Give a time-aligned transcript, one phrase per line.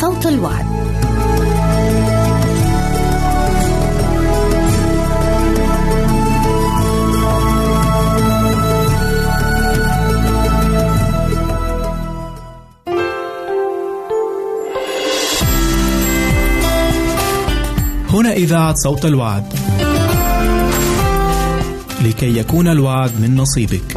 [0.00, 0.66] صوت الوعد.
[18.10, 19.54] هنا إذاعة صوت الوعد.
[22.04, 23.96] لكي يكون الوعد من نصيبك.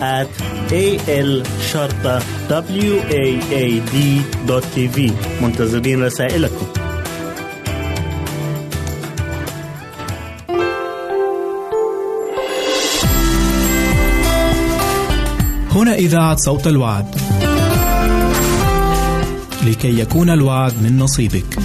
[0.00, 0.28] at
[0.72, 3.96] a l شرطة w a a d
[4.46, 5.12] دوت تي في
[5.42, 6.66] منتظرين رسائلكم
[15.70, 17.06] هنا إذاعة صوت الوعد.
[19.66, 21.58] لكي يكون الوعد من نصيبك.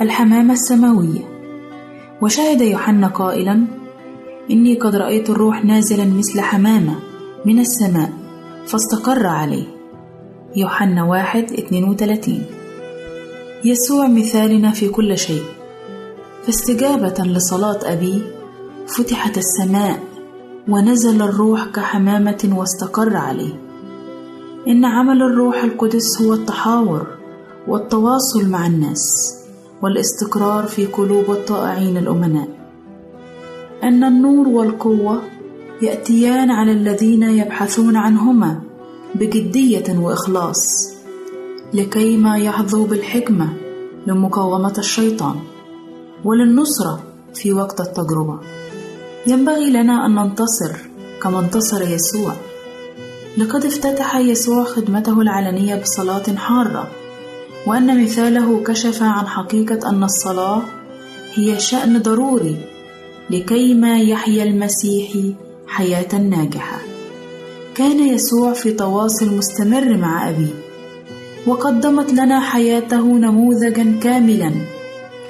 [0.00, 1.20] الحمامة السماوية
[2.22, 3.79] وشهد يوحنا قائلا
[4.50, 6.94] إني قد رأيت الروح نازلا مثل حمامة
[7.46, 8.12] من السماء
[8.66, 9.64] فاستقر عليه.
[10.56, 12.44] يوحنا واحد اتنين وتلاتين
[13.64, 15.42] يسوع مثالنا في كل شيء.
[16.46, 18.20] فاستجابة لصلاة أبيه
[18.86, 19.98] فتحت السماء
[20.68, 23.54] ونزل الروح كحمامة واستقر عليه.
[24.68, 27.06] إن عمل الروح القدس هو التحاور
[27.68, 29.34] والتواصل مع الناس
[29.82, 32.59] والاستقرار في قلوب الطائعين الأمناء.
[33.84, 35.22] أن النور والقوة
[35.82, 38.60] يأتيان على الذين يبحثون عنهما
[39.14, 40.92] بجدية وإخلاص
[41.74, 43.48] لكيما يحظوا بالحكمة
[44.06, 45.36] لمقاومة الشيطان
[46.24, 47.02] وللنصرة
[47.34, 48.38] في وقت التجربة.
[49.26, 50.72] ينبغي لنا أن ننتصر
[51.22, 52.32] كما انتصر يسوع.
[53.38, 56.88] لقد افتتح يسوع خدمته العلنية بصلاة حارة
[57.66, 60.62] وأن مثاله كشف عن حقيقة أن الصلاة
[61.34, 62.56] هي شأن ضروري
[63.30, 65.34] لكيما يحيا المسيحي
[65.66, 66.78] حياة ناجحة.
[67.74, 70.54] كان يسوع في تواصل مستمر مع أبيه،
[71.46, 74.52] وقدمت لنا حياته نموذجا كاملا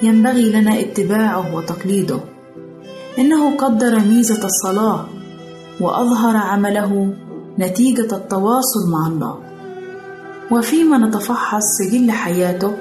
[0.03, 2.21] ينبغي لنا اتباعه وتقليده.
[3.19, 5.07] إنه قدر ميزة الصلاة
[5.81, 7.15] وأظهر عمله
[7.59, 9.39] نتيجة التواصل مع الله.
[10.51, 12.73] وفيما نتفحص سجل حياته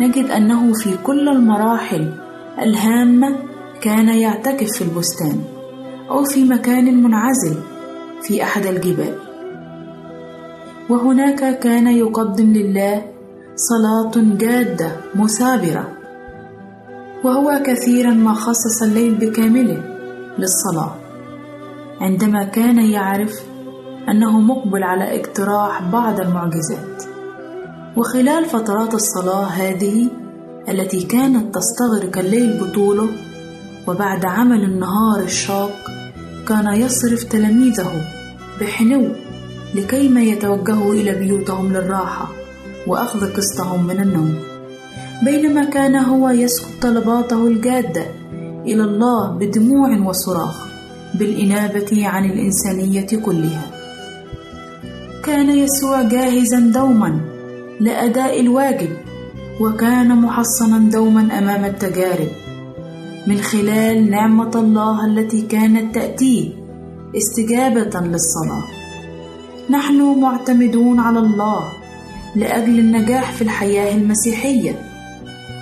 [0.00, 2.12] نجد أنه في كل المراحل
[2.62, 3.47] الهامة
[3.80, 5.40] كان يعتكف في البستان
[6.10, 7.56] أو في مكان منعزل
[8.22, 9.14] في أحد الجبال.
[10.90, 13.02] وهناك كان يقدم لله
[13.56, 15.88] صلاة جادة مثابرة
[17.24, 19.82] وهو كثيرا ما خصص الليل بكامله
[20.38, 20.94] للصلاة
[22.00, 23.42] عندما كان يعرف
[24.08, 27.02] أنه مقبل على اقتراح بعض المعجزات.
[27.96, 30.08] وخلال فترات الصلاة هذه
[30.68, 33.08] التي كانت تستغرق الليل بطوله
[33.88, 35.90] وبعد عمل النهار الشاق
[36.48, 37.92] كان يصرف تلاميذه
[38.60, 39.08] بحنو
[39.74, 42.28] لكيما يتوجهوا إلى بيوتهم للراحة
[42.86, 44.34] وأخذ قسطهم من النوم.
[45.24, 48.06] بينما كان هو يسكب طلباته الجادة
[48.66, 50.68] إلى الله بدموع وصراخ
[51.14, 53.66] بالإنابة عن الإنسانية كلها.
[55.24, 57.20] كان يسوع جاهزا دوما
[57.80, 58.90] لأداء الواجب
[59.60, 62.47] وكان محصنا دوما أمام التجارب.
[63.28, 66.50] من خلال نعمة الله التي كانت تأتيه
[67.16, 68.64] استجابة للصلاة.
[69.70, 71.72] نحن معتمدون على الله
[72.36, 74.80] لأجل النجاح في الحياة المسيحية،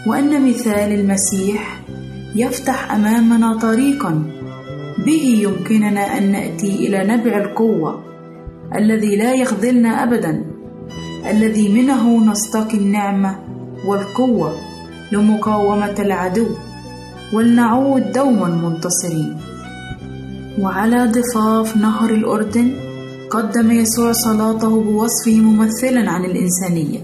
[0.07, 1.81] وأن مثال المسيح
[2.37, 4.23] يفتح أمامنا طريقًا
[5.07, 8.05] به يمكننا أن نأتي إلى نبع القوة
[8.75, 10.45] الذي لا يخذلنا أبدًا،
[11.31, 13.39] الذي منه نستقي النعمة
[13.87, 14.57] والقوة
[15.13, 16.47] لمقاومة العدو.
[17.33, 19.37] ولنعود دوما منتصرين.
[20.61, 22.71] وعلى ضفاف نهر الأردن
[23.31, 27.01] قدم يسوع صلاته بوصفه ممثلا عن الإنسانية.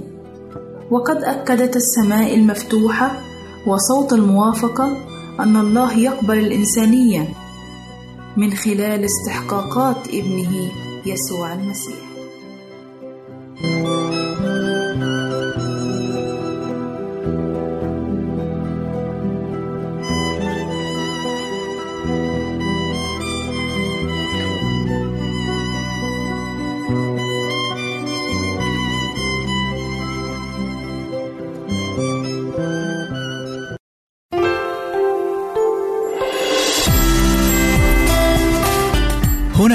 [0.91, 3.21] وقد أكدت السماء المفتوحة
[3.67, 4.97] وصوت الموافقة
[5.41, 7.29] أن الله يقبل الإنسانية
[8.37, 10.71] من خلال استحقاقات ابنه
[11.07, 12.03] يسوع المسيح.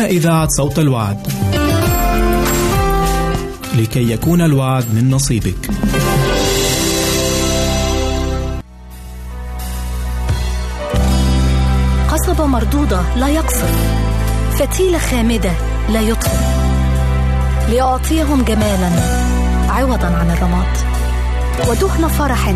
[0.00, 1.26] هنا إذاعة صوت الوعد.
[3.74, 5.70] لكي يكون الوعد من نصيبك.
[12.08, 13.70] قصبة مردودة لا يقصف
[14.58, 15.52] فتيلة خامدة
[15.88, 16.36] لا يطفئ.
[17.70, 18.90] لأعطيهم جمالا
[19.68, 20.76] عوضا عن الرماد.
[21.68, 22.54] ودهن فرح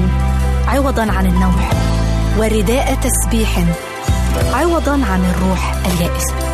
[0.69, 1.73] عوضا عن النوح.
[2.39, 3.65] ورداء تسبيح
[4.55, 6.54] عوضا عن الروح اليائسة.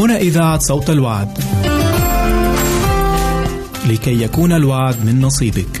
[0.00, 1.28] هنا إذاعة صوت الوعد.
[3.90, 5.80] لكي يكون الوعد من نصيبك.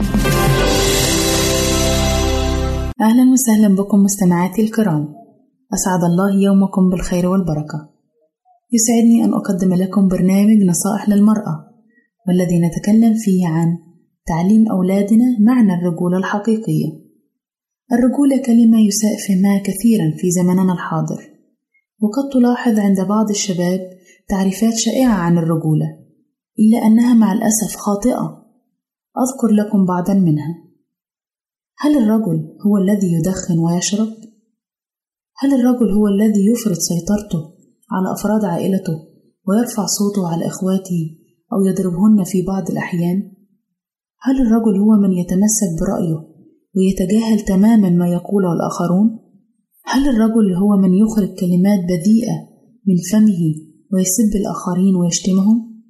[3.00, 5.08] أهلا وسهلا بكم مستمعاتي الكرام
[5.74, 7.90] أسعد الله يومكم بالخير والبركة
[8.72, 11.54] يسعدني أن أقدم لكم برنامج نصائح للمرأة
[12.28, 13.78] والذي نتكلم فيه عن
[14.26, 16.88] تعليم أولادنا معنى الرجولة الحقيقية
[17.92, 21.30] الرجولة كلمة يساء فهمها كثيرا في زمننا الحاضر
[22.02, 23.99] وقد تلاحظ عند بعض الشباب
[24.30, 25.86] تعريفات شائعة عن الرجولة
[26.58, 28.40] إلا أنها مع الأسف خاطئة
[29.22, 30.70] أذكر لكم بعضا منها
[31.78, 34.08] هل الرجل هو الذي يدخن ويشرب؟
[35.38, 37.42] هل الرجل هو الذي يفرض سيطرته
[37.90, 38.96] على أفراد عائلته
[39.48, 41.16] ويرفع صوته على إخواته
[41.52, 43.32] أو يضربهن في بعض الأحيان؟
[44.20, 46.30] هل الرجل هو من يتمسك برأيه
[46.76, 49.18] ويتجاهل تماما ما يقوله الآخرون؟
[49.84, 52.36] هل الرجل هو من يخرج كلمات بذيئة
[52.86, 55.82] من فمه ويسب الآخرين ويشتمهم؟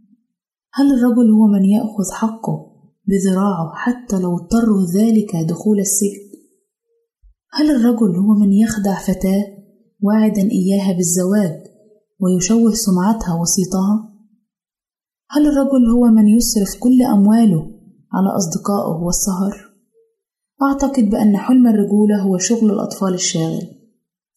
[0.74, 2.66] هل الرجل هو من يأخذ حقه
[3.08, 6.30] بذراعه حتى لو اضطره ذلك دخول السجن؟
[7.52, 9.44] هل الرجل هو من يخدع فتاة
[10.02, 11.62] واعدا إياها بالزواج
[12.20, 14.10] ويشوه سمعتها وصيتها؟
[15.30, 17.62] هل الرجل هو من يصرف كل أمواله
[18.12, 19.70] على أصدقائه والسهر؟
[20.62, 23.62] أعتقد بأن حلم الرجولة هو شغل الأطفال الشاغل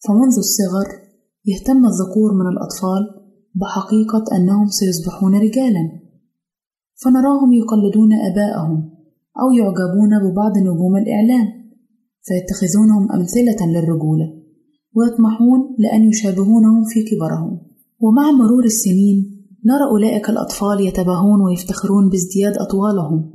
[0.04, 0.88] فمنذ الصغر
[1.46, 3.23] يهتم الذكور من الأطفال
[3.54, 6.00] بحقيقة أنهم سيصبحون رجالا.
[7.04, 8.90] فنراهم يقلدون آباءهم
[9.42, 11.46] أو يعجبون ببعض نجوم الإعلام
[12.22, 14.32] فيتخذونهم أمثلة للرجولة
[14.94, 17.60] ويطمحون لأن يشابهونهم في كبرهم.
[18.00, 19.34] ومع مرور السنين
[19.66, 23.34] نرى أولئك الأطفال يتباهون ويفتخرون بازدياد أطوالهم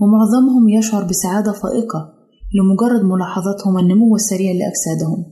[0.00, 2.12] ومعظمهم يشعر بسعادة فائقة
[2.54, 5.24] لمجرد ملاحظتهم النمو السريع لأجسادهم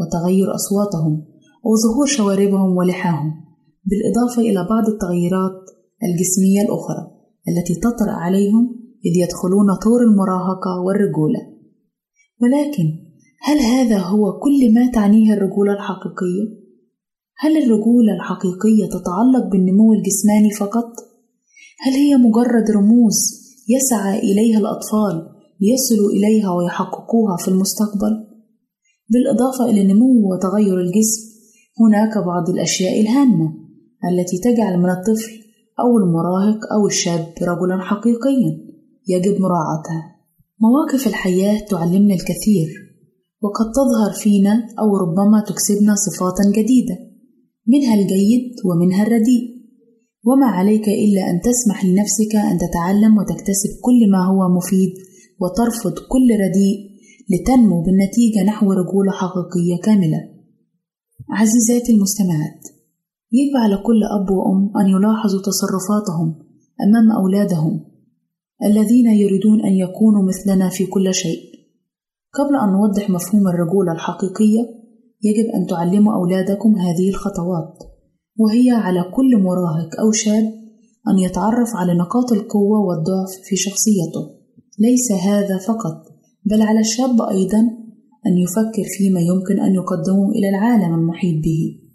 [0.00, 1.24] وتغير أصواتهم
[1.64, 3.45] وظهور شواربهم ولحاهم.
[3.86, 5.58] بالإضافة إلى بعض التغييرات
[6.02, 7.02] الجسمية الأخرى
[7.48, 11.40] التي تطرأ عليهم إذ يدخلون طور المراهقة والرجولة
[12.42, 13.06] ولكن
[13.42, 16.44] هل هذا هو كل ما تعنيه الرجولة الحقيقية؟
[17.38, 20.92] هل الرجولة الحقيقية تتعلق بالنمو الجسماني فقط؟
[21.80, 23.16] هل هي مجرد رموز
[23.68, 25.28] يسعى إليها الأطفال
[25.60, 28.26] ليصلوا إليها ويحققوها في المستقبل؟
[29.10, 31.22] بالإضافة إلى النمو وتغير الجسم
[31.80, 33.65] هناك بعض الأشياء الهامة
[34.08, 35.32] التي تجعل من الطفل
[35.80, 38.52] أو المراهق أو الشاب رجلا حقيقيا
[39.08, 40.16] يجب مراعاتها
[40.60, 42.68] مواقف الحياة تعلمنا الكثير
[43.42, 46.96] وقد تظهر فينا أو ربما تكسبنا صفاتا جديدة
[47.66, 49.56] منها الجيد ومنها الرديء
[50.24, 54.92] وما عليك إلا أن تسمح لنفسك أن تتعلم وتكتسب كل ما هو مفيد
[55.40, 56.96] وترفض كل رديء
[57.30, 60.20] لتنمو بالنتيجة نحو رجولة حقيقية كاملة.
[61.30, 62.60] عزيزاتي المستمعات،
[63.32, 66.28] يجب على كل أب وأم أن يلاحظوا تصرفاتهم
[66.86, 67.80] أمام أولادهم
[68.64, 71.40] الذين يريدون أن يكونوا مثلنا في كل شيء.
[72.34, 74.62] قبل أن نوضح مفهوم الرجولة الحقيقية،
[75.22, 77.78] يجب أن تعلموا أولادكم هذه الخطوات،
[78.38, 80.44] وهي على كل مراهق أو شاب
[81.08, 84.22] أن يتعرف على نقاط القوة والضعف في شخصيته.
[84.78, 86.02] ليس هذا فقط،
[86.44, 87.58] بل على الشاب أيضا
[88.26, 91.85] أن يفكر فيما يمكن أن يقدمه إلى العالم المحيط به.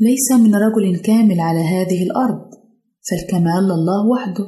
[0.00, 2.40] ليس من رجل كامل على هذه الأرض،
[3.10, 4.44] فالكمال لله وحده،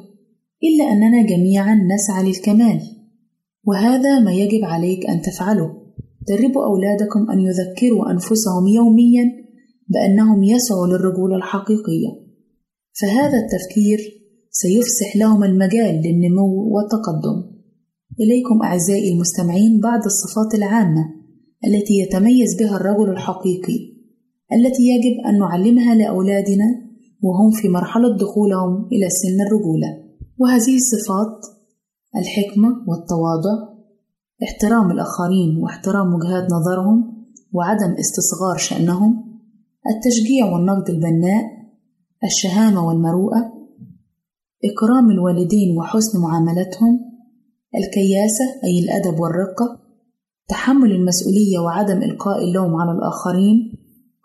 [0.62, 2.80] إلا أننا جميعا نسعى للكمال،
[3.64, 5.86] وهذا ما يجب عليك أن تفعله.
[6.28, 9.24] دربوا أولادكم أن يذكروا أنفسهم يوميا
[9.88, 12.10] بأنهم يسعوا للرجولة الحقيقية،
[13.00, 13.98] فهذا التفكير
[14.50, 17.56] سيفسح لهم المجال للنمو والتقدم.
[18.20, 21.04] إليكم أعزائي المستمعين بعض الصفات العامة
[21.66, 23.95] التي يتميز بها الرجل الحقيقي
[24.52, 26.64] التي يجب أن نعلمها لأولادنا
[27.22, 30.06] وهم في مرحلة دخولهم إلى سن الرجولة.
[30.38, 31.46] وهذه الصفات
[32.16, 33.76] الحكمة والتواضع
[34.42, 39.40] احترام الآخرين واحترام وجهات نظرهم وعدم استصغار شأنهم
[39.90, 41.44] التشجيع والنقد البناء
[42.24, 43.52] الشهامة والمروءة
[44.64, 47.00] إكرام الوالدين وحسن معاملتهم
[47.74, 49.80] الكياسة أي الأدب والرقة
[50.48, 53.72] تحمل المسؤولية وعدم إلقاء اللوم على الآخرين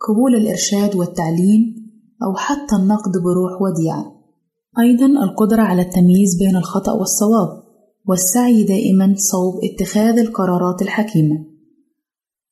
[0.07, 1.75] قبول الإرشاد والتعليم
[2.23, 4.21] أو حتى النقد بروح وديعة.
[4.79, 7.63] أيضا القدرة على التمييز بين الخطأ والصواب
[8.07, 11.35] والسعي دائما صوب اتخاذ القرارات الحكيمة.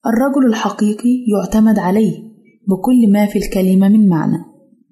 [0.06, 2.30] الرجل الحقيقي يعتمد عليه
[2.68, 4.38] بكل ما في الكلمة من معنى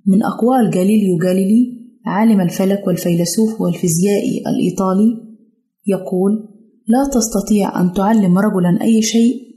[0.06, 5.28] من أقوال جاليليو جاليلي عالم الفلك والفيلسوف والفيزيائي الإيطالي
[5.88, 6.32] يقول
[6.88, 9.48] لا تستطيع أن تعلم رجلا أي شيء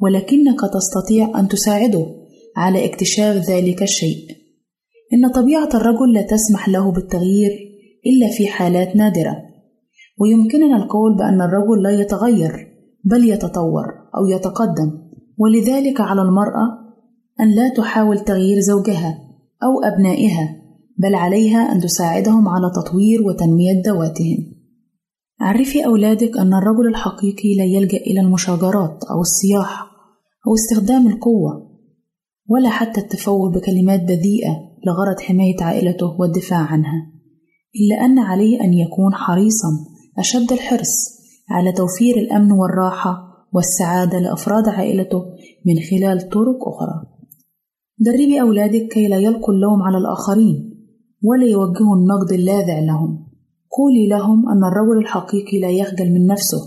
[0.00, 2.06] ولكنك تستطيع أن تساعده.
[2.58, 4.24] على اكتشاف ذلك الشيء.
[5.12, 7.50] إن طبيعة الرجل لا تسمح له بالتغيير
[8.06, 9.36] إلا في حالات نادرة.
[10.20, 12.52] ويمكننا القول بأن الرجل لا يتغير
[13.04, 13.84] بل يتطور
[14.16, 14.90] أو يتقدم.
[15.38, 16.66] ولذلك على المرأة
[17.40, 19.18] أن لا تحاول تغيير زوجها
[19.62, 20.56] أو أبنائها
[20.98, 24.54] بل عليها أن تساعدهم على تطوير وتنمية ذواتهم.
[25.40, 29.82] عرفي أولادك أن الرجل الحقيقي لا يلجأ إلى المشاجرات أو الصياح
[30.46, 31.67] أو استخدام القوة.
[32.48, 37.12] ولا حتى التفوه بكلمات بذيئة لغرض حماية عائلته والدفاع عنها
[37.76, 39.68] إلا أن عليه أن يكون حريصا
[40.18, 41.18] أشد الحرص
[41.50, 45.24] على توفير الأمن والراحة والسعادة لأفراد عائلته
[45.66, 47.06] من خلال طرق أخرى.
[47.98, 50.74] دربي أولادك كي لا يلقوا اللوم على الآخرين
[51.24, 53.28] ولا يوجهوا النقد اللاذع لهم.
[53.78, 56.58] قولي لهم أن الرجل الحقيقي لا يخجل من نفسه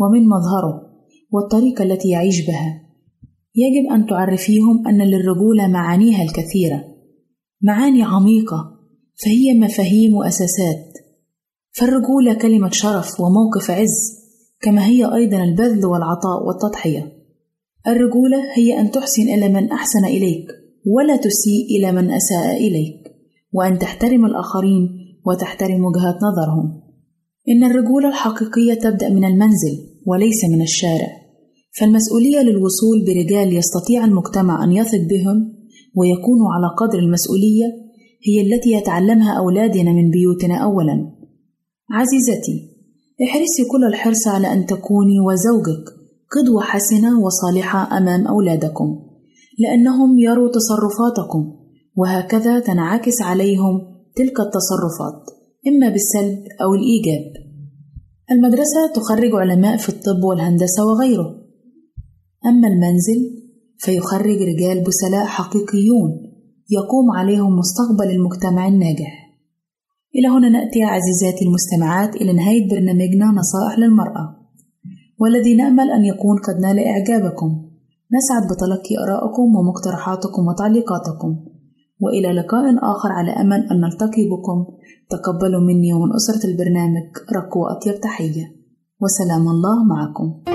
[0.00, 0.82] ومن مظهره
[1.32, 2.83] والطريقة التي يعيش بها.
[3.56, 6.84] يجب أن تعرفيهم أن للرجولة معانيها الكثيرة.
[7.62, 8.74] معاني عميقة
[9.24, 10.92] فهي مفاهيم وأساسات.
[11.72, 14.24] فالرجولة كلمة شرف وموقف عز
[14.60, 17.12] كما هي أيضا البذل والعطاء والتضحية.
[17.86, 20.46] الرجولة هي أن تحسن إلى من أحسن إليك
[20.86, 23.14] ولا تسيء إلى من أساء إليك
[23.52, 24.88] وأن تحترم الآخرين
[25.26, 26.82] وتحترم وجهات نظرهم.
[27.48, 31.23] إن الرجولة الحقيقية تبدأ من المنزل وليس من الشارع.
[31.80, 35.54] فالمسؤولية للوصول برجال يستطيع المجتمع أن يثق بهم
[35.96, 37.66] ويكونوا على قدر المسؤولية
[38.26, 41.12] هي التي يتعلمها أولادنا من بيوتنا أولا.
[41.90, 42.70] عزيزتي
[43.24, 45.84] احرصي كل الحرص على أن تكوني وزوجك
[46.36, 48.98] قدوة حسنة وصالحة أمام أولادكم
[49.58, 51.52] لأنهم يروا تصرفاتكم
[51.96, 53.80] وهكذا تنعكس عليهم
[54.16, 55.22] تلك التصرفات
[55.68, 57.32] إما بالسلب أو الإيجاب.
[58.30, 61.43] المدرسة تخرج علماء في الطب والهندسة وغيره.
[62.46, 63.20] أما المنزل
[63.78, 66.10] فيخرج رجال بسلاء حقيقيون
[66.70, 69.12] يقوم عليهم مستقبل المجتمع الناجح.
[70.16, 74.36] إلى هنا نأتي عزيزاتي المستمعات إلى نهاية برنامجنا نصائح للمرأة.
[75.20, 77.50] والذي نأمل أن يكون قد نال إعجابكم.
[78.16, 81.30] نسعد بتلقي آرائكم ومقترحاتكم وتعليقاتكم.
[82.00, 84.66] وإلى لقاء آخر على أمل أن نلتقي بكم.
[85.10, 88.44] تقبلوا مني ومن أسرة البرنامج رق وأطيب تحية.
[89.00, 90.54] وسلام الله معكم.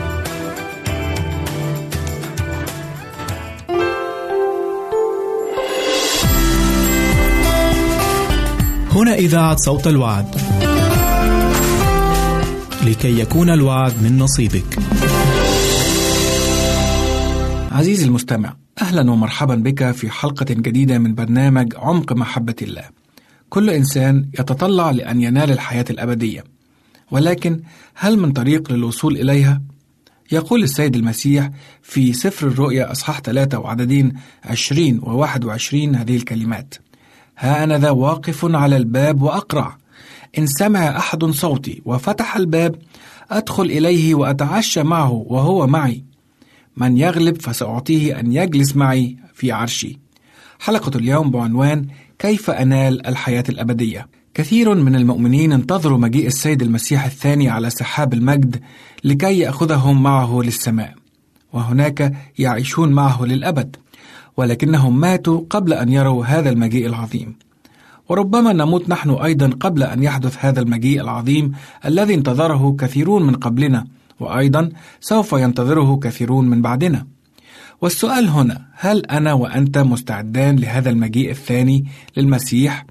[9.13, 10.35] إذاعة صوت الوعد.
[12.85, 14.79] لكي يكون الوعد من نصيبك.
[17.71, 22.83] عزيزي المستمع أهلا ومرحبا بك في حلقة جديدة من برنامج عمق محبة الله
[23.49, 26.43] كل إنسان يتطلع لأن ينال الحياة الأبدية
[27.11, 27.59] ولكن
[27.95, 29.61] هل من طريق للوصول إليها؟
[30.31, 31.49] يقول السيد المسيح
[31.81, 36.75] في سفر الرؤيا أصحاح 3 وعددين 20 و 21 هذه الكلمات
[37.41, 39.77] ها أنا ذا واقف على الباب وأقرع.
[40.37, 42.75] إن سمع أحد صوتي وفتح الباب
[43.31, 46.03] أدخل إليه وأتعشى معه وهو معي.
[46.77, 49.99] من يغلب فسأعطيه أن يجلس معي في عرشي.
[50.59, 51.87] حلقة اليوم بعنوان
[52.19, 54.07] كيف أنال الحياة الأبدية.
[54.33, 58.61] كثير من المؤمنين انتظروا مجيء السيد المسيح الثاني على سحاب المجد
[59.03, 60.93] لكي يأخذهم معه للسماء
[61.53, 63.75] وهناك يعيشون معه للأبد.
[64.37, 67.35] ولكنهم ماتوا قبل أن يروا هذا المجيء العظيم
[68.09, 71.51] وربما نموت نحن أيضا قبل أن يحدث هذا المجيء العظيم
[71.85, 73.85] الذي انتظره كثيرون من قبلنا
[74.19, 74.69] وأيضا
[75.01, 77.05] سوف ينتظره كثيرون من بعدنا
[77.81, 81.85] والسؤال هنا هل أنا وأنت مستعدان لهذا المجيء الثاني
[82.17, 82.85] للمسيح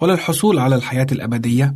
[0.00, 1.74] وللحصول على الحياة الأبدية؟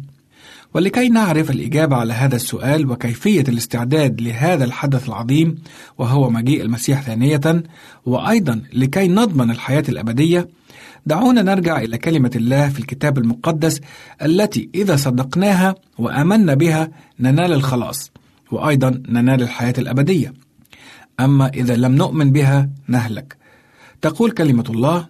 [0.74, 5.58] ولكي نعرف الإجابة على هذا السؤال وكيفية الاستعداد لهذا الحدث العظيم
[5.98, 7.62] وهو مجيء المسيح ثانية
[8.06, 10.48] وأيضا لكي نضمن الحياة الأبدية
[11.06, 13.80] دعونا نرجع إلى كلمة الله في الكتاب المقدس
[14.22, 18.10] التي إذا صدقناها وآمنا بها ننال الخلاص
[18.50, 20.34] وأيضا ننال الحياة الأبدية.
[21.20, 23.36] أما إذا لم نؤمن بها نهلك.
[24.02, 25.06] تقول كلمة الله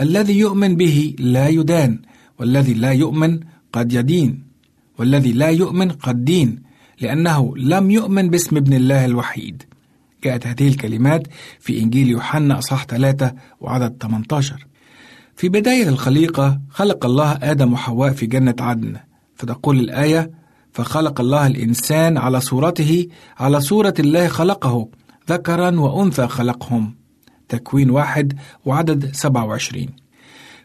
[0.00, 1.98] الذي يؤمن به لا يدان
[2.38, 3.40] والذي لا يؤمن
[3.72, 4.49] قد يدين.
[5.00, 6.62] والذي لا يؤمن قد دين
[7.00, 9.62] لأنه لم يؤمن باسم ابن الله الوحيد.
[10.24, 11.22] جاءت هذه الكلمات
[11.60, 14.66] في إنجيل يوحنا أصحاح 3 وعدد 18
[15.36, 18.96] في بداية الخليقة خلق الله آدم وحواء في جنة عدن.
[19.34, 20.30] فتقول الآية
[20.72, 23.06] فخلق الله الإنسان على صورته
[23.38, 24.88] على صورة الله خلقه
[25.30, 26.96] ذكرا وأنثى خلقهم.
[27.48, 29.86] تكوين واحد وعدد 27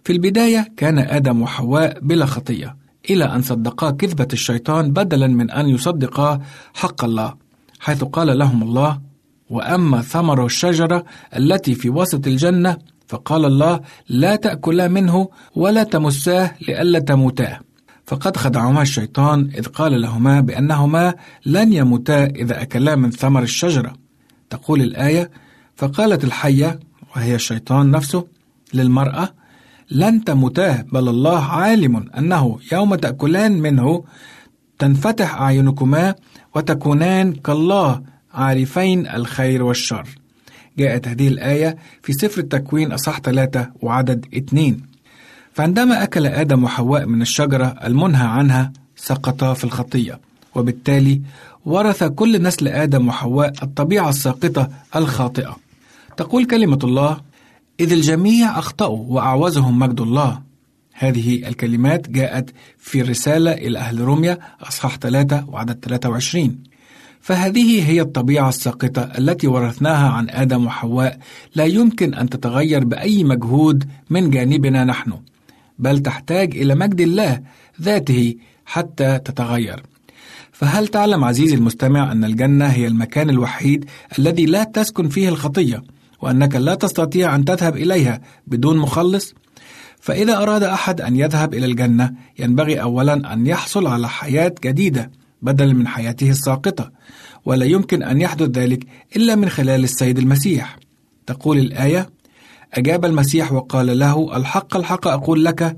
[0.04, 2.85] في البداية كان آدم وحواء بلا خطية.
[3.10, 6.40] إلى أن صدقا كذبة الشيطان بدلا من أن يصدقا
[6.74, 7.34] حق الله
[7.80, 9.02] حيث قال لهم الله
[9.50, 17.00] وأما ثمر الشجرة التي في وسط الجنة فقال الله لا تأكلا منه ولا تمساه لئلا
[17.00, 17.60] تموتا
[18.06, 21.14] فقد خدعهما الشيطان إذ قال لهما بأنهما
[21.46, 23.94] لن يموتا إذا أكلا من ثمر الشجرة.
[24.50, 25.32] تقول الآية
[25.76, 26.80] فقالت الحية
[27.16, 28.28] وهي الشيطان نفسه
[28.74, 29.30] للمرأة
[29.92, 34.04] لن تموتا بل الله عالم أنه يوم تأكلان منه
[34.80, 36.16] تنفتح أعينكما
[36.56, 38.02] وتكونان كالله
[38.34, 40.08] عارفين الخير والشر.
[40.78, 44.82] جاءت هذه الآية في سفر التكوين أصح 3 وعدد 2
[45.54, 50.20] فعندما أكل آدم وحواء من الشجرة المنهى عنها سقطا في الخطية.
[50.56, 51.22] وبالتالي
[51.66, 55.58] ورث كل نسل آدم وحواء الطبيعة الساقطة الخاطئة.
[56.18, 57.18] تقول كلمة الله
[57.80, 60.42] إذ الجميع أخطأوا وأعوزهم مجد الله.
[60.94, 66.58] هذه الكلمات جاءت في الرسالة إلى أهل روميا أصحاح 3 وعدد 23
[67.22, 71.20] فهذه هي الطبيعة الساقطة التي ورثناها عن آدم وحواء.
[71.56, 75.14] لا يمكن أن تتغير بأي مجهود من جانبنا نحن
[75.80, 77.42] بل تحتاج إلى مجد الله
[77.82, 78.36] ذاته
[78.66, 79.84] حتى تتغير.
[80.52, 83.86] فهل تعلم عزيزي المستمع أن الجنة هي المكان الوحيد
[84.20, 85.84] الذي لا تسكن فيه الخطية؟
[86.22, 89.34] وأنك لا تستطيع أن تذهب إليها بدون مخلص؟
[90.00, 95.74] فإذا أراد أحد أن يذهب إلى الجنة ينبغي أولا أن يحصل على حياة جديدة بدلا
[95.74, 96.92] من حياته الساقطة
[97.46, 100.78] ولا يمكن أن يحدث ذلك إلا من خلال السيد المسيح
[101.26, 102.10] تقول الآية
[102.74, 105.78] أجاب المسيح وقال له الحق الحق أقول لك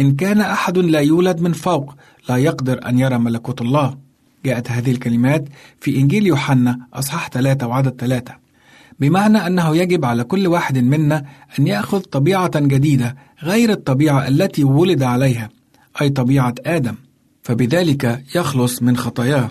[0.00, 1.94] إن كان أحد لا يولد من فوق
[2.28, 3.98] لا يقدر أن يرى ملكوت الله
[4.44, 5.44] جاءت هذه الكلمات
[5.80, 8.41] في إنجيل يوحنا أصحاح 3 وعدد 3
[9.02, 11.24] بمعنى أنه يجب على كل واحد منا
[11.58, 15.48] أن يأخذ طبيعة جديدة غير الطبيعة التي ولد عليها
[16.00, 16.94] أي طبيعة آدم
[17.42, 19.50] فبذلك يخلص من خطاياه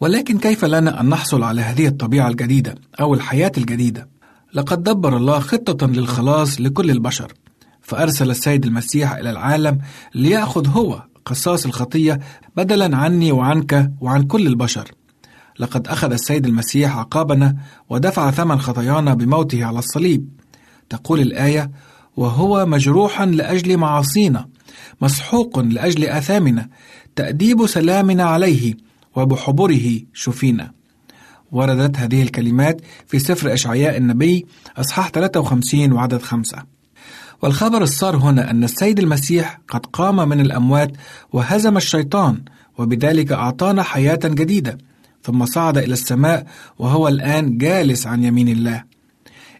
[0.00, 4.08] ولكن كيف لنا أن نحصل على هذه الطبيعة الجديدة أو الحياة الجديدة؟
[4.54, 7.32] لقد دبر الله خطة للخلاص لكل البشر
[7.82, 9.78] فأرسل السيد المسيح إلى العالم
[10.14, 12.20] ليأخذ هو قصاص الخطية
[12.56, 14.90] بدلا عني وعنك وعن كل البشر
[15.58, 17.56] لقد أخذ السيد المسيح عقابنا
[17.88, 20.28] ودفع ثمن خطايانا بموته على الصليب.
[20.90, 21.70] تقول الآية
[22.16, 24.48] وهو مجروحا لأجل معاصينا
[25.00, 26.68] مسحوق لأجل آثامنا
[27.16, 28.74] تأديب سلامنا عليه
[29.16, 30.72] وبحبره شفينا.
[31.52, 36.62] وردت هذه الكلمات في سفر إشعياء النبي أصحاح 53 وعدد خمسة.
[37.42, 40.92] والخبر السار هنا أن السيد المسيح قد قام من الأموات
[41.32, 42.42] وهزم الشيطان
[42.78, 44.78] وبذلك أعطانا حياة جديدة.
[45.22, 46.46] ثم صعد إلى السماء
[46.78, 48.84] وهو الآن جالس عن يمين الله.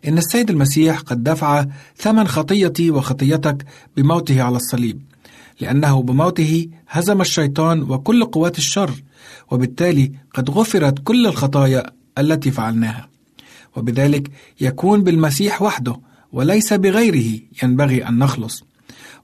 [0.08, 1.66] إن السيد المسيح قد دفع
[1.96, 3.64] ثمن خطيتي وخطيتك
[3.96, 5.02] بموته على الصليب
[5.60, 8.90] لأنه بموته هزم الشيطان وكل قوات الشر
[9.50, 13.08] وبالتالي قد غفرت كل الخطايا التي فعلناها.
[13.76, 16.00] وبذلك يكون بالمسيح وحده
[16.32, 18.64] وليس بغيره ينبغي أن نخلص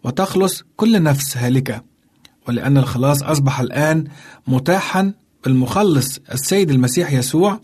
[0.04, 1.82] وتخلص كل نفس هالكة.
[2.48, 4.04] ولأن الخلاص أصبح الآن
[4.46, 5.12] متاحا
[5.44, 7.60] بالمخلص السيد المسيح يسوع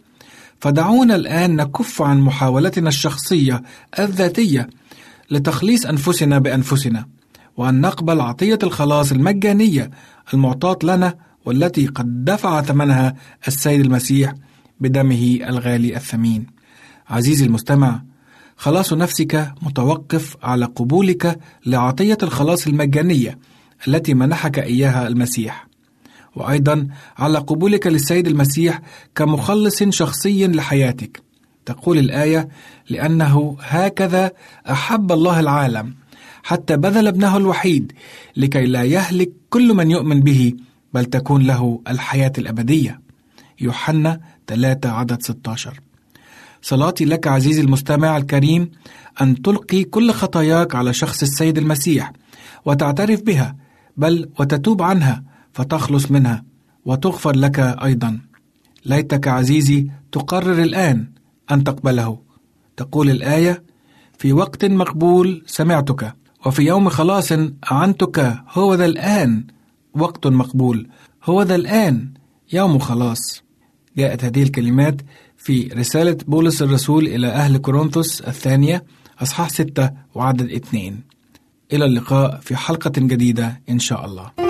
[0.60, 3.62] فدعونا الآن نكف عن محاولتنا الشخصية
[3.98, 4.68] الذاتية
[5.30, 7.06] لتخليص أنفسنا بأنفسنا
[7.56, 9.90] وأن نقبل عطية الخلاص المجانية
[10.34, 11.14] المعطاة لنا
[11.44, 13.14] والتي قد دفع ثمنها
[13.48, 14.34] السيد المسيح
[14.80, 16.46] بدمه الغالي الثمين.
[17.08, 18.02] عزيزي المستمع
[18.56, 23.38] خلاص نفسك متوقف على قبولك لعطية الخلاص المجانية
[23.88, 25.69] التي منحك إياها المسيح.
[26.36, 26.88] وأيضا
[27.18, 28.80] على قبولك للسيد المسيح
[29.14, 31.22] كمخلص شخصي لحياتك.
[31.66, 32.48] تقول الآية
[32.90, 34.30] لأنه هكذا
[34.70, 35.94] أحب الله العالم
[36.42, 37.92] حتى بذل ابنه الوحيد
[38.36, 40.54] لكي لا يهلك كل من يؤمن به
[40.94, 43.00] بل تكون له الحياة الأبدية.
[43.60, 45.80] يوحنا 3 عدد 16
[46.62, 48.70] صلاتي لك عزيزي المستمع الكريم
[49.20, 52.12] أن تلقي كل خطاياك على شخص السيد المسيح
[52.64, 53.56] وتعترف بها
[53.96, 56.44] بل وتتوب عنها فتخلص منها
[56.84, 58.20] وتغفر لك أيضا.
[58.84, 61.10] ليتك عزيزي تقرر الآن
[61.50, 62.18] أن تقبله.
[62.76, 63.62] تقول الآية
[64.18, 66.14] في وقت مقبول سمعتك
[66.46, 67.32] وفي يوم خلاص
[67.72, 69.44] أعنتك هو ذا الآن
[69.94, 70.88] وقت مقبول
[71.24, 72.10] هو ذا الآن
[72.52, 73.42] يوم خلاص.
[73.96, 75.02] جاءت هذه الكلمات
[75.36, 78.84] في رسالة بولس الرسول إلى أهل كورنثوس الثانية
[79.22, 81.00] أصحاح ستة وعدد اثنين.
[81.72, 84.49] إلى اللقاء في حلقة جديدة إن شاء الله.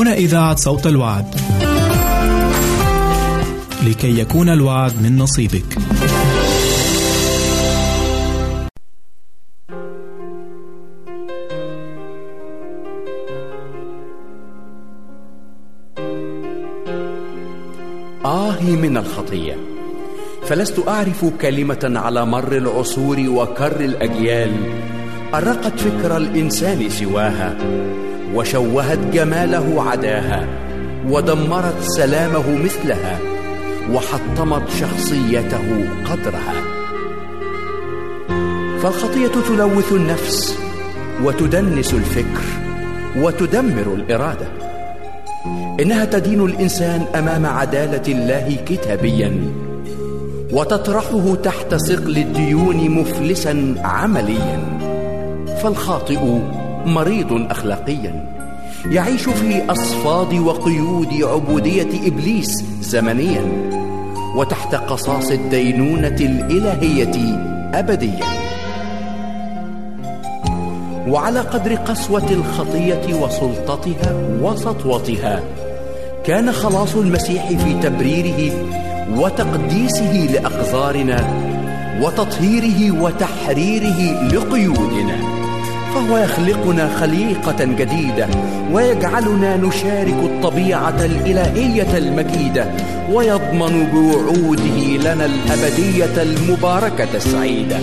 [0.00, 1.34] هنا إذاعة صوت الوعد.
[3.86, 5.76] لكي يكون الوعد من نصيبك.
[18.24, 19.56] آهي من الخطية
[20.46, 24.52] فلست أعرف كلمة على مر العصور وكر الأجيال
[25.34, 27.56] أرقت فكر الإنسان سواها
[28.34, 30.46] وشوهت جماله عداها
[31.08, 33.18] ودمرت سلامه مثلها
[33.92, 36.54] وحطمت شخصيته قدرها.
[38.82, 40.58] فالخطية تلوث النفس
[41.24, 42.44] وتدنس الفكر
[43.16, 44.46] وتدمر الإرادة.
[45.80, 49.40] إنها تدين الإنسان أمام عدالة الله كتابيا
[50.52, 54.60] وتطرحه تحت ثقل الديون مفلسا عمليا.
[55.62, 56.18] فالخاطئ
[56.86, 58.24] مريض أخلاقيا.
[58.86, 63.42] يعيش في أصفاد وقيود عبودية إبليس زمنيا.
[64.36, 67.38] وتحت قصاص الدينونة الإلهية
[67.74, 68.26] أبديا.
[71.08, 74.12] وعلى قدر قسوة الخطية وسلطتها
[74.42, 75.42] وسطوتها
[76.24, 78.52] كان خلاص المسيح في تبريره
[79.16, 81.24] وتقديسه لأقذارنا
[82.02, 85.39] وتطهيره وتحريره لقيودنا.
[85.94, 88.28] فهو يخلقنا خليقة جديدة
[88.72, 92.66] ويجعلنا نشارك الطبيعة الإلهية المجيدة
[93.12, 97.78] ويضمن بوعوده لنا الأبدية المباركة السعيدة.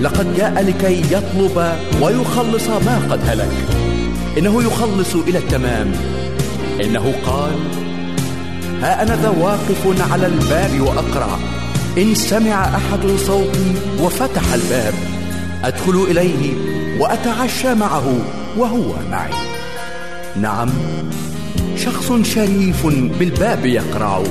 [0.00, 3.52] لقد جاء لكي يطلب ويخلص ما قد هلك.
[4.38, 5.92] إنه يخلص إلى التمام.
[6.84, 7.56] إنه قال
[8.82, 11.38] ها أنا ذا واقف على الباب وأقرع
[11.98, 14.94] إن سمع أحد صوتي وفتح الباب.
[15.64, 16.52] أدخل إليه
[17.00, 18.18] وأتعشى معه
[18.56, 19.30] وهو معي.
[20.36, 20.68] نعم
[21.76, 22.86] شخص شريف
[23.18, 24.22] بالباب يقرع.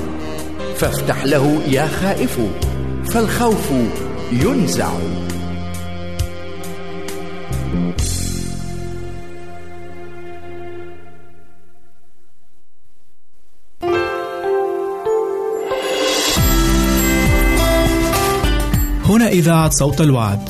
[0.78, 2.40] فافتح له يا خائف
[3.06, 3.72] فالخوف
[4.32, 4.90] ينزع.
[19.06, 20.50] هنا إذاعة صوت الوعد.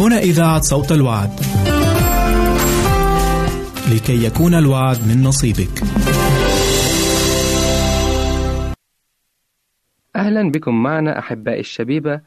[0.00, 1.30] هنا إذاعة صوت الوعد.
[3.94, 5.82] لكي يكون الوعد من نصيبك.
[10.16, 12.20] أهلا بكم معنا أحبائي الشبيبة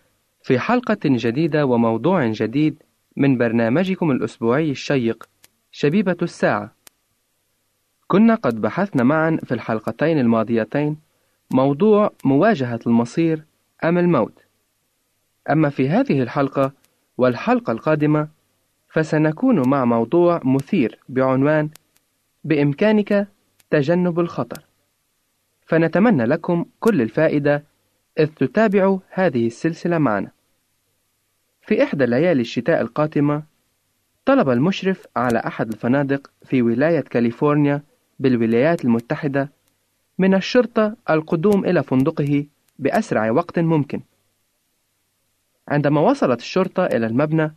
[0.44, 2.76] في حلقة جديدة وموضوع جديد
[3.18, 5.30] من برنامجكم الأسبوعي الشيق
[5.72, 6.72] شبيبة الساعة.
[8.08, 10.98] كنا قد بحثنا معا في الحلقتين الماضيتين
[11.52, 13.44] موضوع مواجهة المصير
[13.84, 14.34] أم الموت.
[15.50, 16.83] أما في هذه الحلقة
[17.18, 18.28] والحلقة القادمة
[18.90, 21.70] فسنكون مع موضوع مثير بعنوان
[22.44, 23.28] بإمكانك
[23.70, 24.66] تجنب الخطر.
[25.66, 27.64] فنتمنى لكم كل الفائدة
[28.20, 30.32] إذ تتابعوا هذه السلسلة معنا.
[31.62, 33.44] في إحدى ليالي الشتاء القاتمة،
[34.26, 37.82] طلب المشرف على أحد الفنادق في ولاية كاليفورنيا
[38.20, 39.50] بالولايات المتحدة
[40.18, 42.46] من الشرطة القدوم إلى فندقه
[42.80, 44.02] بأسرع وقت ممكن.
[45.68, 47.56] عندما وصلت الشرطة إلى المبنى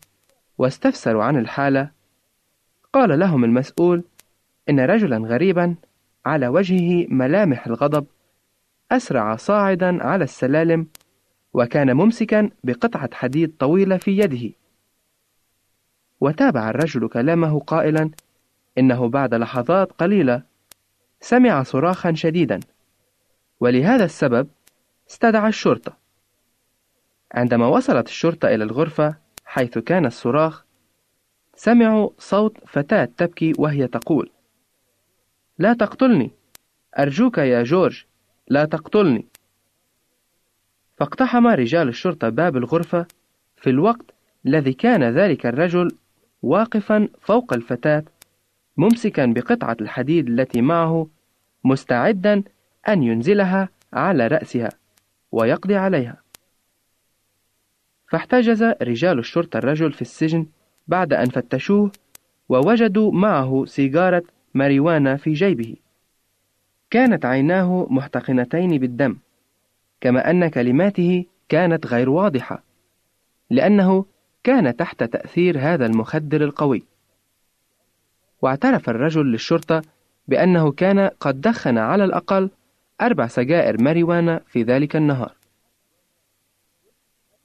[0.58, 1.90] واستفسروا عن الحالة،
[2.92, 4.02] قال لهم المسؤول
[4.68, 5.74] إن رجلا غريبا
[6.26, 8.06] على وجهه ملامح الغضب
[8.92, 10.86] أسرع صاعدا على السلالم
[11.52, 14.54] وكان ممسكا بقطعة حديد طويلة في يده.
[16.20, 18.10] وتابع الرجل كلامه قائلا
[18.78, 20.42] إنه بعد لحظات قليلة
[21.20, 22.60] سمع صراخا شديدا
[23.60, 24.48] ولهذا السبب
[25.10, 26.05] استدعى الشرطة.
[27.36, 30.64] عندما وصلت الشرطة إلى الغرفة حيث كان الصراخ
[31.54, 34.30] سمعوا صوت فتاة تبكي وهي تقول
[35.58, 36.30] لا تقتلني
[36.98, 38.04] أرجوك يا جورج
[38.48, 39.26] لا تقتلني.
[40.98, 43.06] فاقتحم رجال الشرطة باب الغرفة
[43.56, 44.14] في الوقت
[44.46, 45.90] الذي كان ذلك الرجل
[46.42, 48.04] واقفا فوق الفتاة
[48.76, 51.06] ممسكا بقطعة الحديد التي معه
[51.64, 52.42] مستعدا
[52.88, 54.68] أن ينزلها على رأسها
[55.32, 56.25] ويقضي عليها.
[58.08, 60.46] فاحتجز رجال الشرطة الرجل في السجن
[60.88, 61.90] بعد أن فتشوه
[62.48, 64.22] ووجدوا معه سيجارة
[64.54, 65.76] ماريوانا في جيبه.
[66.90, 69.16] كانت عيناه محتقنتين بالدم
[70.00, 72.62] كما أن كلماته كانت غير واضحة
[73.50, 74.04] لأنه
[74.44, 76.82] كان تحت تأثير هذا المخدر القوي.
[78.42, 79.82] واعترف الرجل للشرطة
[80.28, 82.50] بأنه كان قد دخن على الأقل
[83.00, 85.32] أربع سجائر ماريوانا في ذلك النهار.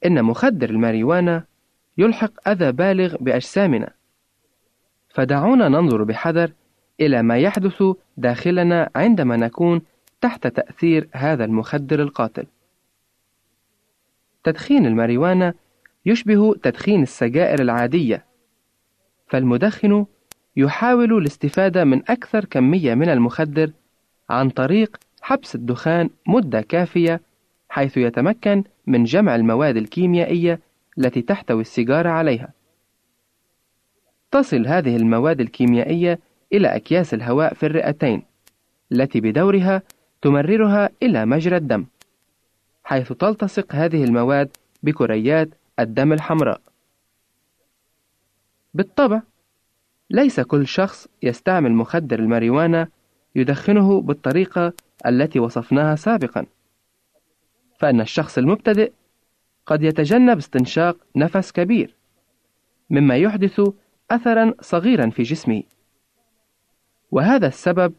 [0.06, 1.44] إن مخدر الماريوانا
[1.98, 3.90] يلحق أذى بالغ بأجسامنا
[5.08, 6.52] فدعونا ننظر بحذر
[7.00, 7.82] إلى ما يحدث
[8.16, 9.82] داخلنا عندما نكون
[10.20, 12.46] تحت تأثير هذا المخدر القاتل.
[14.44, 15.54] تدخين الماريوانا
[16.06, 18.24] يشبه تدخين السجائر العادية،
[19.26, 20.06] فالمدخن
[20.56, 23.72] يحاول الاستفادة من أكثر كمية من المخدر
[24.30, 27.20] عن طريق حبس الدخان مدة كافية
[27.72, 30.60] حيث يتمكن من جمع المواد الكيميائية
[30.98, 32.52] التي تحتوي السيجارة عليها.
[34.30, 36.18] تصل هذه المواد الكيميائية
[36.52, 38.22] إلى أكياس الهواء في الرئتين
[38.92, 39.82] التي بدورها
[40.22, 41.86] تمررها إلى مجرى الدم
[42.84, 46.60] حيث تلتصق هذه المواد بكريات الدم الحمراء
[48.74, 49.22] بالطبع
[50.10, 52.88] ليس كل شخص يستعمل مخدر الماريوانا
[53.34, 54.72] يدخنه بالطريقة
[55.06, 56.46] التي وصفناها سابقا
[57.82, 58.92] فإن الشخص المبتدئ
[59.66, 61.94] قد يتجنب استنشاق نفس كبير
[62.90, 63.60] مما يحدث
[64.10, 65.62] أثرا صغيرا في جسمه
[67.10, 67.94] وهذا السبب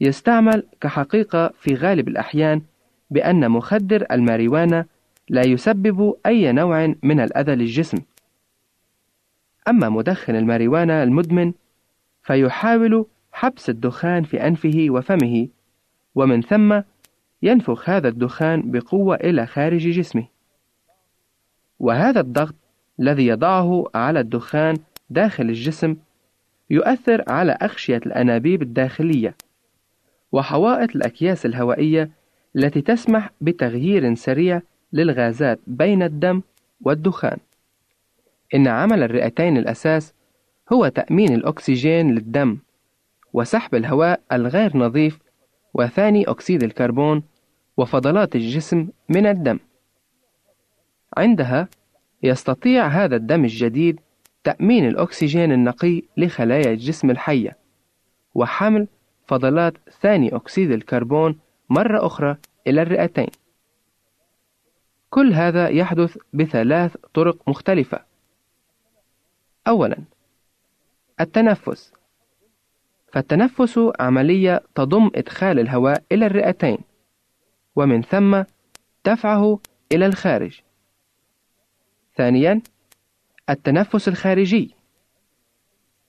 [0.00, 2.62] يستعمل كحقيقة في غالب الأحيان
[3.10, 4.86] بأن مخدر الماريوانا
[5.28, 7.98] لا يسبب أي نوع من الأذى للجسم.
[9.68, 11.52] أما مدخن الماريوانا المدمن
[12.22, 15.48] فيحاول حبس الدخان في أنفه وفمه،
[16.14, 16.80] ومن ثم
[17.42, 20.26] ينفخ هذا الدخان بقوة إلى خارج جسمه.
[21.78, 22.54] وهذا الضغط
[23.00, 24.76] الذي يضعه على الدخان
[25.10, 25.96] داخل الجسم
[26.70, 29.34] يؤثر على أغشية الأنابيب الداخلية
[30.32, 32.10] وحوائط الأكياس الهوائية
[32.56, 34.62] التي تسمح بتغيير سريع
[34.92, 36.42] للغازات بين الدم
[36.80, 37.38] والدخان.
[38.54, 40.14] إن عمل الرئتين الأساس
[40.72, 42.58] هو تأمين الأكسجين للدم
[43.32, 45.18] وسحب الهواء الغير نظيف
[45.78, 47.22] وثاني أكسيد الكربون
[47.76, 49.58] وفضلات الجسم من الدم.
[51.16, 51.68] عندها
[52.22, 54.00] يستطيع هذا الدم الجديد
[54.44, 57.56] تأمين الأكسجين النقي لخلايا الجسم الحية
[58.34, 58.88] وحمل
[59.26, 61.38] فضلات ثاني أكسيد الكربون
[61.70, 63.28] مرة أخرى إلى الرئتين.
[65.10, 68.00] كل هذا يحدث بثلاث طرق مختلفة.
[69.68, 69.98] أولا
[71.20, 71.95] التنفس.
[73.16, 76.78] فالتنفس عملية تضم إدخال الهواء إلى الرئتين
[77.76, 78.42] ومن ثم
[79.06, 79.58] دفعه
[79.92, 80.60] إلى الخارج.
[82.16, 82.60] ثانيا
[83.50, 84.74] التنفس الخارجي.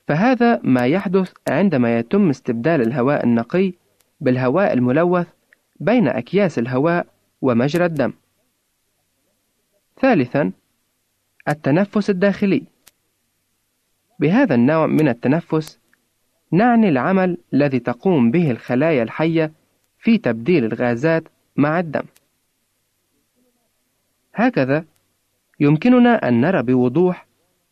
[0.08, 3.74] فهذا ما يحدث عندما يتم استبدال الهواء النقي
[4.22, 5.28] بالهواء الملوث
[5.80, 7.08] بين أكياس الهواء
[7.42, 8.14] ومجرى الدم.
[10.02, 10.52] ثالثا
[11.48, 12.64] التنفس الداخلي.
[14.20, 15.80] بهذا النوع من التنفس
[16.52, 19.52] نعني العمل الذي تقوم به الخلايا الحية
[20.00, 21.24] في تبديل الغازات
[21.56, 22.04] مع الدم.
[24.34, 24.86] هكذا
[25.60, 27.28] يمكننا أن نرى بوضوح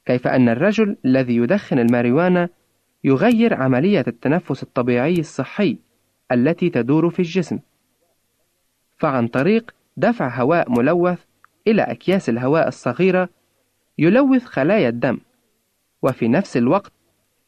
[0.06, 2.50] كيف أن الرجل الذي يدخن الماريوانا
[3.04, 5.78] يغير عملية التنفس الطبيعي الصحي
[6.32, 7.60] التي تدور في الجسم.
[8.98, 11.20] فعن طريق دفع هواء ملوث
[11.68, 13.30] إلى أكياس الهواء الصغيرة
[13.98, 15.18] يلوث خلايا الدم،
[16.02, 16.92] وفي نفس الوقت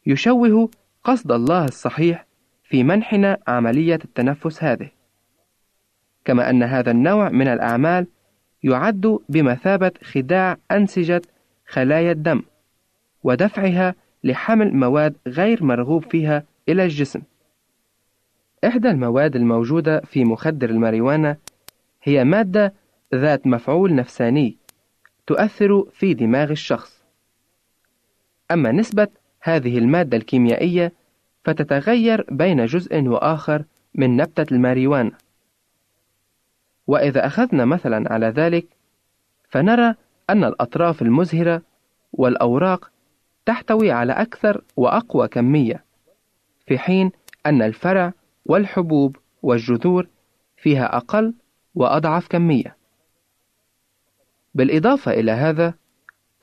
[0.06, 0.70] يشوه
[1.04, 2.26] قصد الله الصحيح
[2.64, 4.90] في منحنا عملية التنفس هذه.
[6.24, 8.06] كما أن هذا النوع من الأعمال
[8.62, 11.22] يعد بمثابة خداع أنسجة
[11.66, 12.42] خلايا الدم
[13.22, 13.94] ودفعها
[14.24, 17.22] لحمل مواد غير مرغوب فيها إلى الجسم.
[18.64, 21.36] إحدى المواد الموجودة في مخدر الماريوانا
[22.02, 22.74] هي مادة
[23.14, 24.56] ذات مفعول نفساني
[25.26, 27.02] تؤثر في دماغ الشخص.
[28.50, 29.08] أما نسبة
[29.40, 30.92] هذه المادة الكيميائية
[31.44, 33.64] فتتغير بين جزء وآخر
[33.94, 35.12] من نبتة الماريوانا.
[36.86, 38.66] وإذا أخذنا مثلا على ذلك
[39.48, 39.94] فنرى
[40.30, 41.62] أن الأطراف المزهرة
[42.12, 42.90] والأوراق
[43.46, 45.84] تحتوي على أكثر وأقوى كمية،
[46.66, 47.10] في حين
[47.46, 48.12] أن الفرع
[48.46, 50.06] والحبوب والجذور
[50.56, 51.34] فيها أقل
[51.74, 52.76] وأضعف كمية.
[54.54, 55.74] بالإضافة إلى هذا،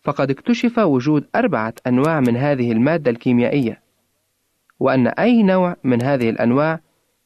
[0.05, 3.81] فقد اكتشف وجود أربعة أنواع من هذه المادة الكيميائية،
[4.79, 6.79] وأن أي نوع من هذه الأنواع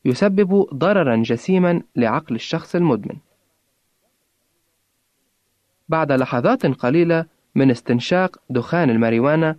[0.06, 3.18] يسبب ضررا جسيما لعقل الشخص المدمن.
[5.90, 7.26] بعد لحظات قليلة
[7.56, 9.56] من استنشاق دخان الماريوانا،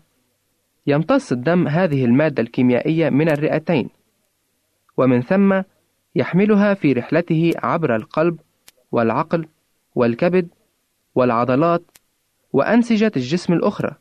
[0.87, 3.89] يمتص الدم هذه المادة الكيميائية من الرئتين،
[4.97, 5.63] ومن ثم
[6.15, 8.41] يحملها في رحلته عبر القلب
[8.93, 9.49] والعقل
[9.95, 10.49] والكبد
[11.15, 11.90] والعضلات
[12.53, 13.95] وأنسجة الجسم الأخرى،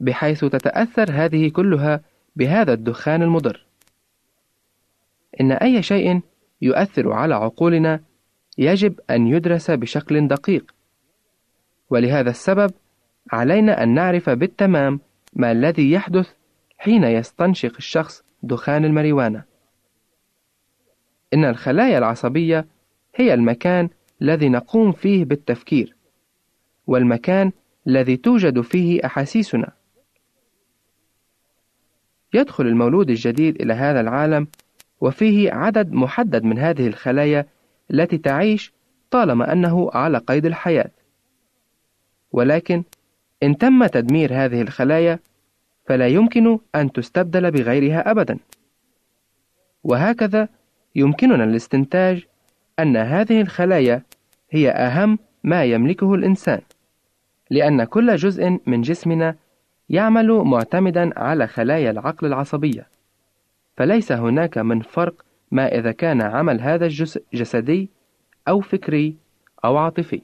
[0.00, 2.00] بحيث تتأثر هذه كلها
[2.36, 3.66] بهذا الدخان المضر.
[5.40, 6.20] إن أي شيء
[6.62, 8.00] يؤثر على عقولنا
[8.58, 10.74] يجب أن يدرس بشكل دقيق،
[11.90, 12.70] ولهذا السبب
[13.32, 15.00] علينا أن نعرف بالتمام
[15.32, 16.32] ما الذي يحدث
[16.78, 19.44] حين يستنشق الشخص دخان الماريوانا.
[21.34, 22.66] إن الخلايا العصبية
[23.14, 23.88] هي المكان
[24.22, 25.95] الذي نقوم فيه بالتفكير،
[26.86, 27.52] والمكان
[27.86, 29.72] الذي توجد فيه أحاسيسنا.
[32.34, 34.46] يدخل المولود الجديد إلى هذا العالم
[35.00, 37.46] وفيه عدد محدد من هذه الخلايا
[37.90, 38.72] التي تعيش
[39.10, 40.90] طالما أنه على قيد الحياة.
[42.32, 42.82] ولكن
[43.42, 45.18] إن تم تدمير هذه الخلايا
[45.86, 48.38] فلا يمكن أن تستبدل بغيرها أبدا.
[49.84, 50.48] وهكذا
[50.94, 52.26] يمكننا الاستنتاج
[52.78, 54.02] أن هذه الخلايا
[54.50, 56.60] هي أهم ما يملكه الإنسان،
[57.50, 59.36] لأن كل جزء من جسمنا
[59.88, 62.88] يعمل معتمدا على خلايا العقل العصبية،
[63.76, 67.90] فليس هناك من فرق ما إذا كان عمل هذا الجزء جسدي
[68.48, 69.16] أو فكري
[69.64, 70.22] أو عاطفي.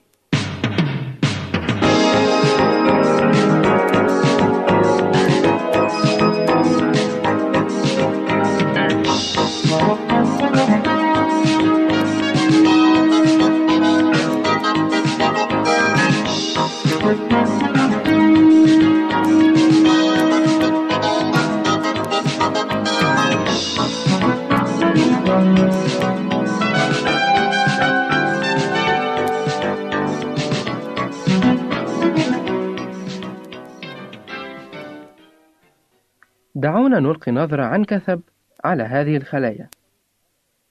[36.62, 38.20] دعونا نلقي نظرة عن كثب
[38.64, 39.68] على هذه الخلايا.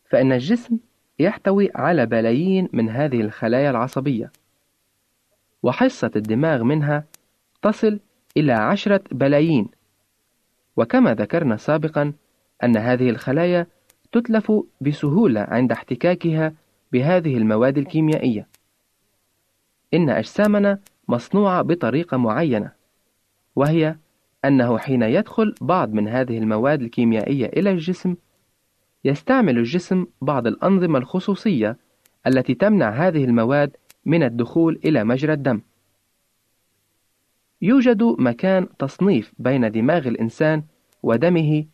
[0.10, 0.78] فإن الجسم
[1.20, 4.32] يحتوي على بلايين من هذه الخلايا العصبية
[5.64, 7.04] وحصة الدماغ منها
[7.62, 8.00] تصل
[8.38, 9.70] إلى عشرة بلايين.
[10.78, 12.14] وكما ذكرنا سابقا
[12.64, 13.68] أن هذه الخلايا
[14.12, 16.54] تتلف بسهولة عند احتكاكها
[16.92, 18.48] بهذه المواد الكيميائية.
[19.94, 22.72] إن أجسامنا مصنوعة بطريقة معينة
[23.56, 23.96] وهي
[24.46, 28.16] أنه حين يدخل بعض من هذه المواد الكيميائية إلى الجسم
[29.06, 31.78] يستعمل الجسم بعض الأنظمة الخصوصية
[32.28, 35.62] التي تمنع هذه المواد من الدخول إلى مجرى الدم.
[37.62, 40.64] يوجد مكان تصنيف بين دماغ الإنسان
[41.04, 41.66] ودمه،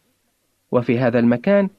[0.72, 1.70] وفي هذا المكان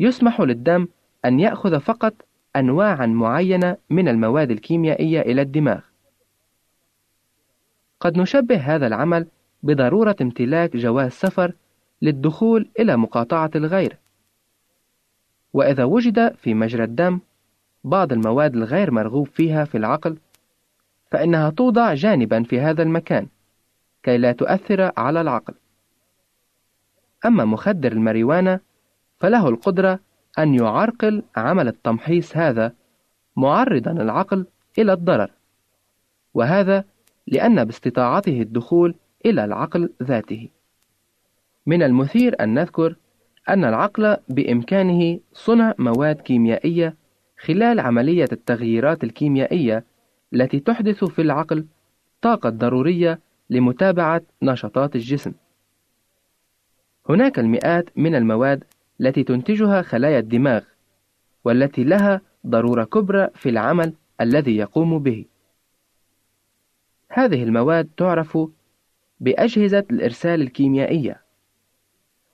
[0.00, 0.88] يسمح للدم
[1.24, 2.14] أن يأخذ فقط
[2.56, 5.80] أنواعًا معينة من المواد الكيميائية إلى الدماغ.
[8.00, 9.26] قد نشبه هذا العمل
[9.64, 11.52] بضرورة امتلاك جواز سفر
[12.02, 13.98] للدخول إلى مقاطعة الغير.
[15.52, 17.20] وإذا وجد في مجرى الدم
[17.84, 20.16] بعض المواد الغير مرغوب فيها في العقل
[21.10, 23.26] فإنها توضع جانبا في هذا المكان
[24.02, 25.54] كي لا تؤثر على العقل
[27.26, 28.60] أما مخدر الماريوانا
[29.18, 29.98] فله القدرة
[30.38, 32.72] أن يعرقل عمل التمحيص هذا
[33.36, 34.46] معرضا العقل
[34.78, 35.30] إلى الضرر
[36.34, 36.84] وهذا
[37.26, 38.94] لأن باستطاعته الدخول
[39.26, 40.48] إلى العقل ذاته
[41.66, 42.96] من المثير أن نذكر
[43.48, 46.96] أن العقل بإمكانه صنع مواد كيميائية
[47.38, 49.84] خلال عملية التغييرات الكيميائية
[50.34, 51.66] التي تحدث في العقل
[52.22, 53.20] طاقة ضرورية
[53.50, 55.32] لمتابعة نشاطات الجسم.
[57.08, 58.64] هناك المئات من المواد
[59.00, 60.62] التي تنتجها خلايا الدماغ،
[61.44, 65.24] والتي لها ضرورة كبرى في العمل الذي يقوم به.
[67.08, 68.38] هذه المواد تعرف
[69.20, 71.20] بأجهزة الإرسال الكيميائية،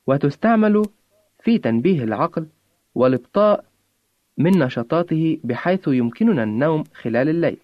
[0.06, 0.82] وتستعمل
[1.42, 2.46] في تنبيه العقل
[2.94, 3.64] والإبطاء
[4.38, 7.58] من نشاطاته بحيث يمكننا النوم خلال الليل.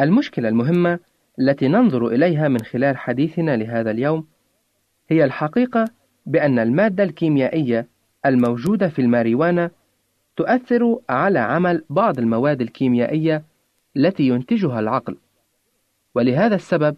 [0.00, 0.98] المشكلة المهمة
[1.38, 4.26] التي ننظر إليها من خلال حديثنا لهذا اليوم
[5.08, 5.84] هي الحقيقة
[6.26, 7.86] بأن المادة الكيميائية
[8.26, 9.70] الموجودة في الماريوانا
[10.36, 13.42] تؤثر على عمل بعض المواد الكيميائية
[13.96, 15.16] التي ينتجها العقل،
[16.14, 16.96] ولهذا السبب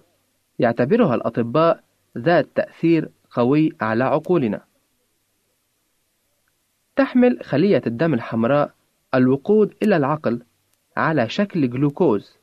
[0.62, 1.84] يعتبرها الأطباء
[2.18, 4.60] ذات تأثير قوي على عقولنا.
[6.96, 8.74] تحمل خلية الدم الحمراء
[9.14, 10.42] الوقود إلى العقل
[10.96, 12.36] على شكل جلوكوز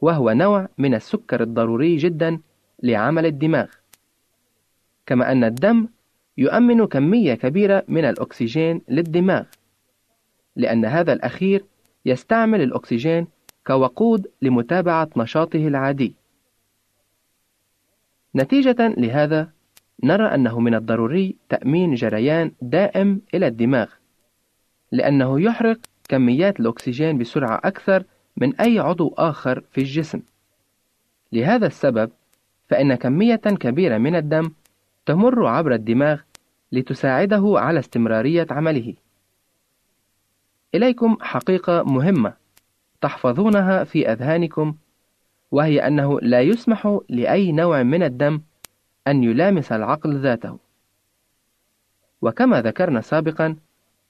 [0.00, 2.40] وهو نوع من السكر الضروري جدا
[2.82, 3.66] لعمل الدماغ
[5.06, 5.88] كما أن الدم
[6.38, 9.44] يؤمن كمية كبيرة من الأكسجين للدماغ
[10.56, 11.64] لأن هذا الأخير
[12.06, 13.26] يستعمل الأكسجين
[13.66, 16.14] كوقود لمتابعة نشاطه العادي
[18.36, 19.50] نتيجة لهذا
[20.04, 23.86] نرى أنه من الضروري تأمين جريان دائم إلى الدماغ،
[24.92, 25.78] لأنه يحرق
[26.08, 28.04] كميات الأكسجين بسرعة أكثر
[28.36, 30.22] من أي عضو آخر في الجسم.
[31.32, 32.10] لهذا السبب،
[32.68, 34.50] فإن كمية كبيرة من الدم
[35.06, 36.20] تمر عبر الدماغ
[36.72, 38.94] لتساعده على استمرارية عمله.
[40.74, 42.34] إليكم حقيقة مهمة
[43.00, 44.74] تحفظونها في أذهانكم،
[45.54, 48.40] وهي أنه لا يسمح لأي نوع من الدم
[49.08, 50.58] أن يلامس العقل ذاته.
[52.22, 53.56] وكما ذكرنا سابقا،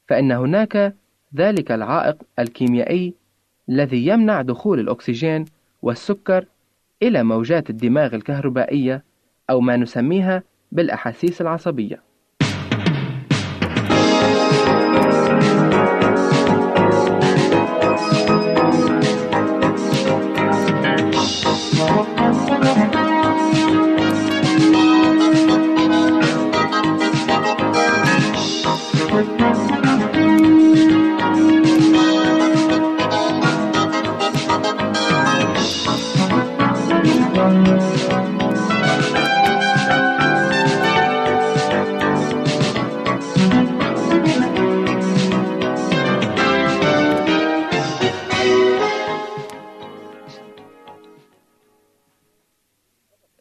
[0.09, 0.95] فإن هناك
[1.37, 3.15] ذلك العائق الكيميائي
[3.69, 5.45] الذي يمنع دخول الأكسجين
[5.83, 6.47] والسكر
[7.03, 9.05] إلى موجات الدماغ الكهربائية
[9.51, 10.43] أو ما نسميها
[10.73, 12.03] بالأحاسيس العصبية.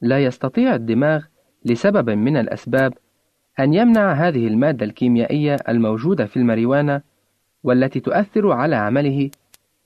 [0.04, 1.26] لا يستطيع الدماغ
[1.66, 2.94] لسبب من الأسباب
[3.60, 7.02] أن يمنع هذه المادة الكيميائية الموجودة في الماريوانا
[7.64, 9.30] والتي تؤثر على عمله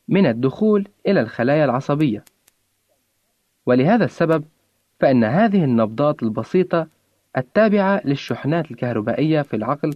[0.08, 2.24] من الدخول إلى الخلايا العصبية.
[3.66, 4.44] ولهذا السبب
[5.00, 6.88] فإن هذه النبضات البسيطة
[7.38, 9.94] التابعة للشحنات الكهربائية في العقل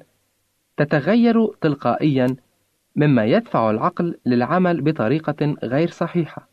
[0.77, 2.35] تتغير تلقائيا
[2.95, 6.50] مما يدفع العقل للعمل بطريقة غير صحيحة.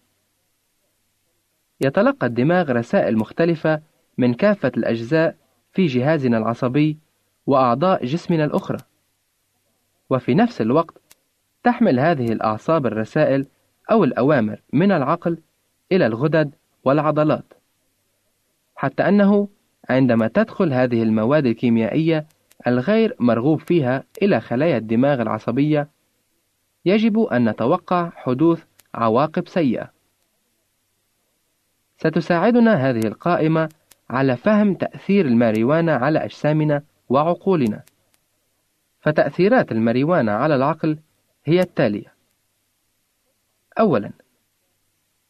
[1.80, 3.80] يتلقى الدماغ رسائل مختلفة
[4.18, 5.36] من كافة الأجزاء
[5.72, 6.98] في جهازنا العصبي
[7.46, 8.78] وأعضاء جسمنا الأخرى.
[10.10, 11.00] وفي نفس الوقت
[11.62, 13.46] تحمل هذه الأعصاب الرسائل
[13.90, 15.38] أو الأوامر من العقل
[15.92, 16.54] إلى الغدد
[16.84, 17.54] والعضلات.
[18.76, 19.48] حتى أنه
[19.90, 22.26] عندما تدخل هذه المواد الكيميائية
[22.66, 25.88] الغير مرغوب فيها إلى خلايا الدماغ العصبية،
[26.84, 28.64] يجب أن نتوقع حدوث
[28.94, 29.97] عواقب سيئة.
[31.98, 33.68] ستساعدنا هذه القائمة
[34.10, 37.82] على فهم تأثير الماريوانا على أجسامنا وعقولنا.
[39.00, 40.98] فتأثيرات الماريوانا على العقل
[41.44, 42.14] هي التالية:
[43.78, 44.10] أولاً،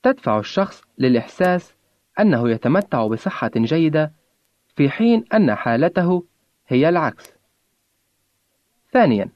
[0.03, 1.75] تدفع الشخص للإحساس
[2.21, 4.13] أنه يتمتع بصحة جيدة
[4.77, 6.25] في حين أن حالته
[6.69, 7.33] هي العكس.
[8.93, 9.29] ثانياً،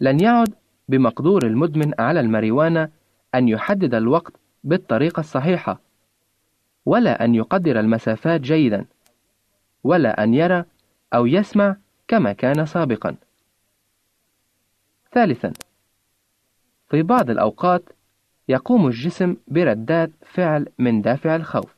[0.00, 0.54] لن يعد
[0.88, 2.90] بمقدور المدمن على الماريوانا
[3.34, 4.32] أن يحدد الوقت
[4.64, 5.83] بالطريقة الصحيحة،
[6.86, 8.86] ولا أن يقدر المسافات جيدا،
[9.84, 10.64] ولا أن يرى
[11.14, 11.76] أو يسمع
[12.08, 13.16] كما كان سابقا.
[15.12, 15.52] ثالثا،
[16.90, 17.82] في بعض الأوقات
[18.48, 21.74] يقوم الجسم بردات فعل من دافع الخوف.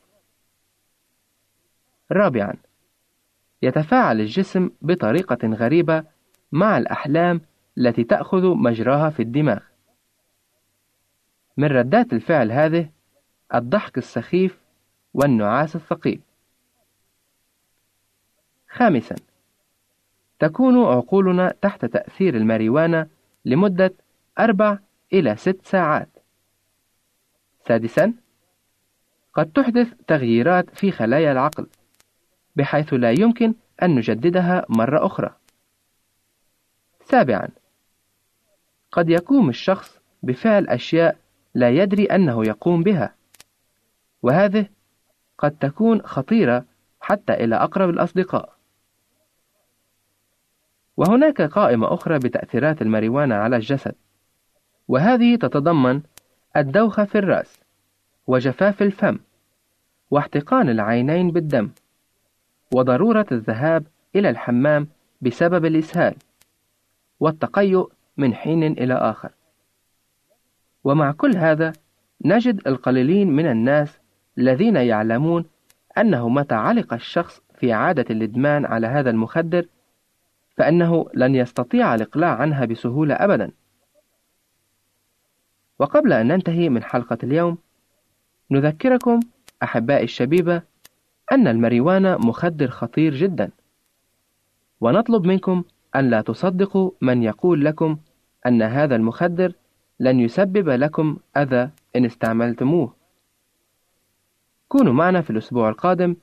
[2.11, 2.53] رابعا،
[3.61, 6.03] يتفاعل الجسم بطريقة غريبة
[6.51, 7.41] مع الأحلام
[7.77, 9.59] التي تأخذ مجراها في الدماغ.
[11.57, 12.89] من ردات الفعل هذه
[13.55, 14.66] الضحك السخيف
[15.17, 16.21] والنعاس الثقيل.
[18.69, 19.15] خامسا
[20.39, 23.07] تكون عقولنا تحت تأثير الماريوانا
[23.45, 23.93] لمدة
[24.39, 24.77] أربع
[25.13, 26.09] إلى ست ساعات.
[27.67, 28.13] سادسا
[29.33, 31.67] قد تحدث تغييرات في خلايا العقل
[32.55, 33.53] بحيث لا يمكن
[33.83, 35.35] أن نجددها مرة أخرى.
[37.05, 37.47] سابعا
[38.91, 41.17] قد يقوم الشخص بفعل أشياء
[41.53, 43.15] لا يدري أنه يقوم بها،
[44.21, 44.76] وهذه
[45.37, 46.65] قد تكون خطيرة
[47.01, 48.57] حتى إلى أقرب الأصدقاء.
[50.97, 53.95] وهناك قائمة أخرى بتأثيرات الماريوانا على الجسد،
[54.87, 56.01] وهذه تتضمن
[56.57, 57.59] الدوخة في الرأس،
[58.27, 59.19] وجفاف الفم،
[60.11, 61.69] واحتقان العينين بالدم،
[62.73, 64.87] وضرورة الذهاب إلى الحمام
[65.21, 66.15] بسبب الإسهال،
[67.19, 69.31] والتقيؤ من حين إلى آخر.
[70.83, 71.73] ومع كل هذا
[72.25, 73.99] نجد القليلين من الناس
[74.37, 75.45] الذين يعلمون
[75.97, 79.65] أنه متى علق الشخص في عادة الإدمان على هذا المخدر
[80.57, 83.51] فإنه لن يستطيع الإقلاع عنها بسهولة أبدا.
[85.79, 87.57] وقبل أن ننتهي من حلقة اليوم
[88.51, 89.19] نذكركم
[89.63, 90.61] أحبائي الشبيبة
[91.31, 93.51] أن الماريوانا مخدر خطير جدا
[94.81, 95.63] ونطلب منكم
[95.95, 97.97] أن لا تصدقوا من يقول لكم
[98.47, 99.53] أن هذا المخدر
[99.99, 102.96] لن يسبب لكم أذى إن استعملتموه.
[104.67, 106.15] كونوا معنا في الأسبوع القادم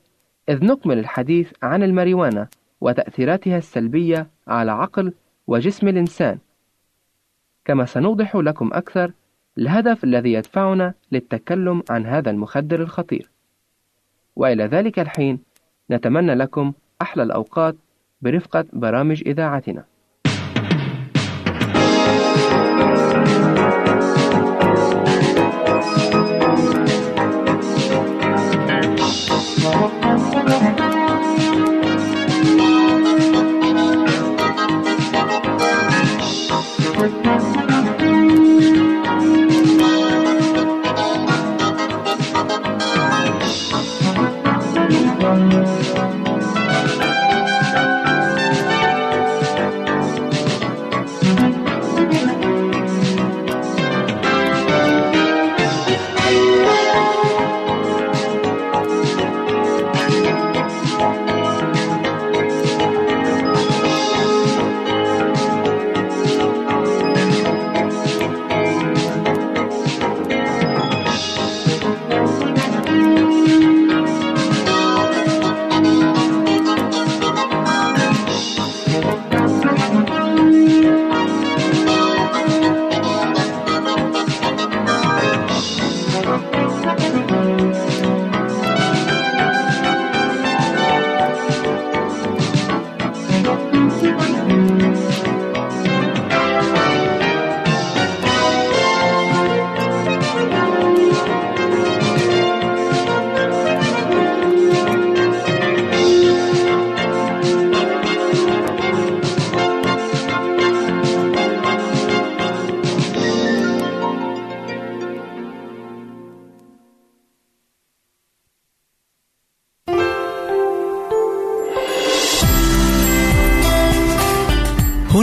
[0.49, 2.47] إذ نكمل الحديث عن الماريوانا
[2.81, 5.13] وتأثيراتها السلبية على عقل
[5.47, 6.37] وجسم الإنسان،
[7.65, 9.11] كما سنوضح لكم أكثر
[9.57, 13.29] الهدف الذي يدفعنا للتكلم عن هذا المخدر الخطير.
[14.35, 15.39] وإلى ذلك الحين
[15.91, 17.75] نتمنى لكم أحلى الأوقات
[18.21, 19.85] برفقة برامج إذاعتنا.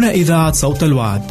[0.03, 1.23] هنا إذاعة صوت الوعد.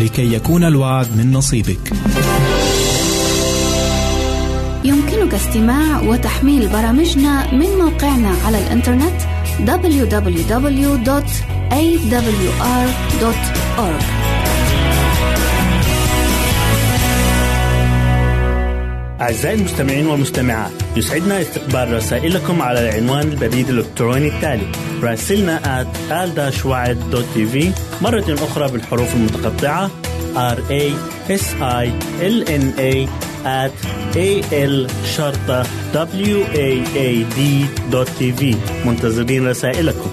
[0.00, 1.92] لكي يكون الوعد من نصيبك.
[4.84, 9.20] يمكنك استماع وتحميل برامجنا من موقعنا على الإنترنت
[9.66, 10.80] www.awr.org
[19.20, 26.30] أعزائي المستمعين والمستمعات يسعدنا استقبال رسائلكم على العنوان البريد الإلكتروني التالي راسلنا at al
[28.02, 29.90] مرة أخرى بالحروف المتقطعة.
[30.34, 30.84] R a
[31.28, 31.86] s i
[32.20, 33.08] l n a
[33.44, 33.74] at
[34.16, 37.38] a l شرطة w a a d
[38.18, 40.10] في منتظرين رسائلكم.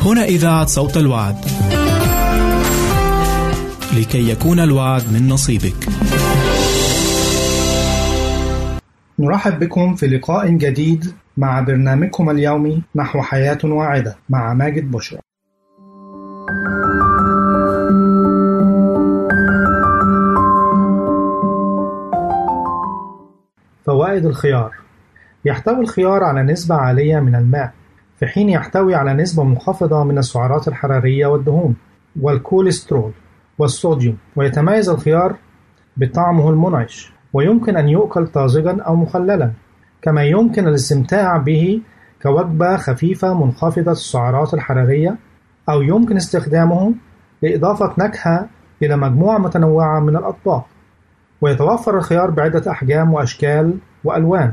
[0.00, 1.36] هنا إذاعة صوت الوعد.
[3.96, 5.88] لكي يكون الوعد من نصيبك.
[9.18, 11.04] نرحب بكم في لقاء جديد
[11.36, 15.20] مع برنامجكم اليومي نحو حياة واعدة مع ماجد بشرى.
[23.86, 24.72] فوائد الخيار
[25.44, 27.72] يحتوي الخيار على نسبة عالية من الماء
[28.18, 31.76] في حين يحتوي على نسبة منخفضة من السعرات الحرارية والدهون
[32.20, 33.12] والكوليسترول
[33.58, 35.36] والصوديوم ويتميز الخيار
[35.96, 39.52] بطعمه المنعش ويمكن أن يؤكل طازجا أو مخللا
[40.02, 41.80] كما يمكن الاستمتاع به
[42.22, 45.16] كوجبة خفيفة منخفضة السعرات الحرارية
[45.68, 46.94] أو يمكن استخدامه
[47.42, 48.48] لإضافة نكهة
[48.82, 50.66] إلى مجموعة متنوعة من الأطباق.
[51.40, 54.52] ويتوفر الخيار بعدة أحجام وأشكال وألوان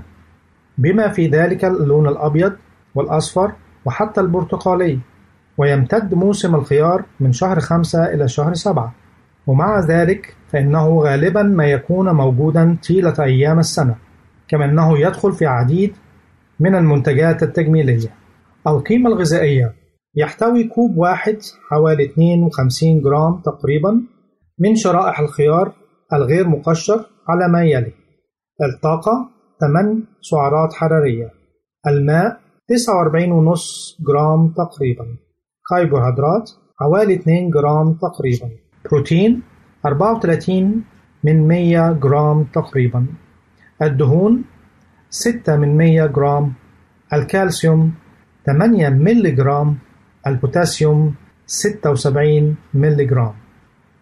[0.77, 2.53] بما في ذلك اللون الأبيض
[2.95, 3.51] والأصفر
[3.85, 4.99] وحتى البرتقالي.
[5.57, 8.95] ويمتد موسم الخيار من شهر خمسة إلى شهر سبعة.
[9.47, 13.95] ومع ذلك فإنه غالبا ما يكون موجودا طيلة أيام السنة
[14.47, 15.93] كما أنه يدخل في عديد
[16.59, 18.09] من المنتجات التجميلية.
[18.67, 19.73] القيمة الغذائية
[20.15, 21.37] يحتوي كوب واحد
[21.69, 24.01] حوالي 52 جرام تقريبا
[24.59, 25.73] من شرائح الخيار
[26.13, 27.93] الغير مقشر على ما يلي.
[28.63, 29.29] الطاقة
[29.61, 31.29] 8 سعرات حرارية.
[31.87, 35.05] الماء 49.5 جرام تقريبا.
[35.69, 38.49] كربوهيدرات حوالي 2 جرام تقريبا.
[38.85, 39.41] بروتين
[39.85, 40.83] 34
[41.23, 43.05] من 100 جرام تقريبا.
[43.81, 44.43] الدهون
[45.09, 46.53] 6 من 100 جرام.
[47.13, 47.93] الكالسيوم
[48.45, 49.77] 8 ملي جرام
[50.27, 51.13] البوتاسيوم
[51.47, 53.33] 76 ملي جرام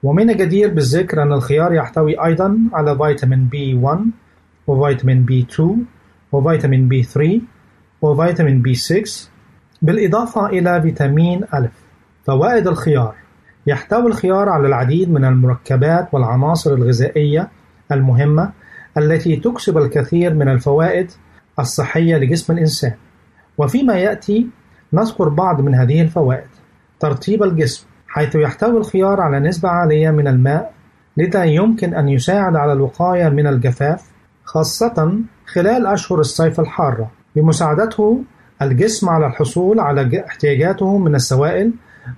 [0.04, 4.00] ومن الجدير بالذكر أن الخيار يحتوي أيضا على فيتامين B 1
[4.68, 5.86] وفيتامين B 2
[6.32, 7.42] وفيتامين B 3
[8.02, 9.32] وفيتامين B 6
[9.82, 11.70] بالإضافة إلى فيتامين أ
[12.24, 13.16] فوائد الخيار.
[13.68, 17.50] يحتوي الخيار على العديد من المركبات والعناصر الغذائية
[17.92, 18.52] المهمة
[18.98, 21.12] التي تكسب الكثير من الفوائد
[21.60, 22.94] الصحية لجسم الإنسان.
[23.58, 24.48] وفيما يأتي
[24.94, 26.48] نذكر بعض من هذه الفوائد.
[27.00, 27.88] ترطيب الجسم.
[28.08, 30.74] حيث يحتوي الخيار على نسبة عالية من الماء
[31.18, 34.12] لذا يمكن أن يساعد على الوقاية من الجفاف
[34.44, 37.12] خاصة خلال أشهر الصيف الحارة.
[37.36, 38.24] بمساعدته
[38.62, 41.74] الجسم على الحصول على احتياجاته من السوائل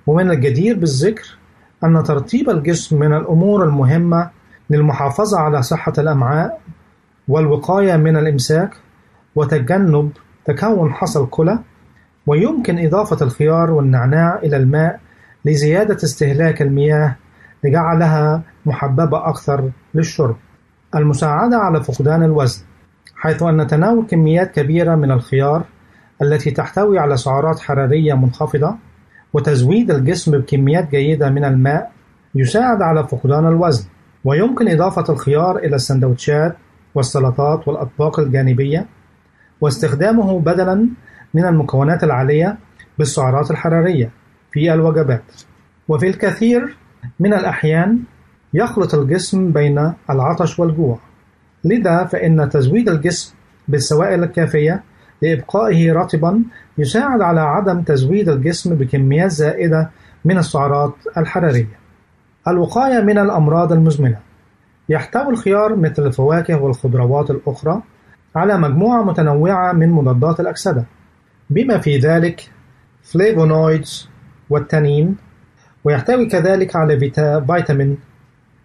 [0.06, 1.38] ومن الجدير بالذكر
[1.84, 4.30] أن ترطيب الجسم من الأمور المهمة
[4.70, 6.60] للمحافظة على صحة الأمعاء
[7.28, 8.76] والوقاية من الإمساك
[9.34, 10.10] وتجنب
[10.44, 11.58] تكون حصى الكلى
[12.26, 15.00] ويمكن إضافة الخيار والنعناع إلى الماء
[15.44, 17.16] لزيادة استهلاك المياه
[17.64, 20.36] لجعلها محببة أكثر للشرب.
[20.94, 22.62] المساعدة على فقدان الوزن
[23.16, 25.64] حيث أن تناول كميات كبيرة من الخيار
[26.22, 28.76] التي تحتوي على سعرات حرارية منخفضة
[29.32, 31.92] وتزويد الجسم بكميات جيدة من الماء
[32.34, 33.88] يساعد على فقدان الوزن
[34.24, 36.56] ويمكن إضافة الخيار إلى السندوتشات
[36.94, 38.86] والسلطات والأطباق الجانبية
[39.60, 40.88] واستخدامه بدلا
[41.34, 42.58] من المكونات العالية
[42.98, 44.10] بالسعرات الحرارية
[44.52, 45.22] في الوجبات.
[45.88, 46.76] وفي الكثير
[47.20, 47.98] من الأحيان
[48.54, 50.98] يخلط الجسم بين العطش والجوع
[51.64, 53.34] لذا فإن تزويد الجسم
[53.68, 54.82] بالسوائل الكافية
[55.24, 56.42] لإبقائه رطبا
[56.78, 59.90] يساعد على عدم تزويد الجسم بكميات زائدة
[60.24, 61.78] من السعرات الحرارية.
[62.48, 64.18] الوقاية من الأمراض المزمنة.
[64.88, 67.82] يحتوي الخيار مثل الفواكه والخضروات الأخرى
[68.36, 70.84] على مجموعة متنوعة من مضادات الأكسدة.
[71.50, 72.50] بما في ذلك
[73.02, 74.08] flavonoids
[74.50, 75.16] والتانين
[75.84, 77.98] ويحتوي كذلك على فيتا فيتامين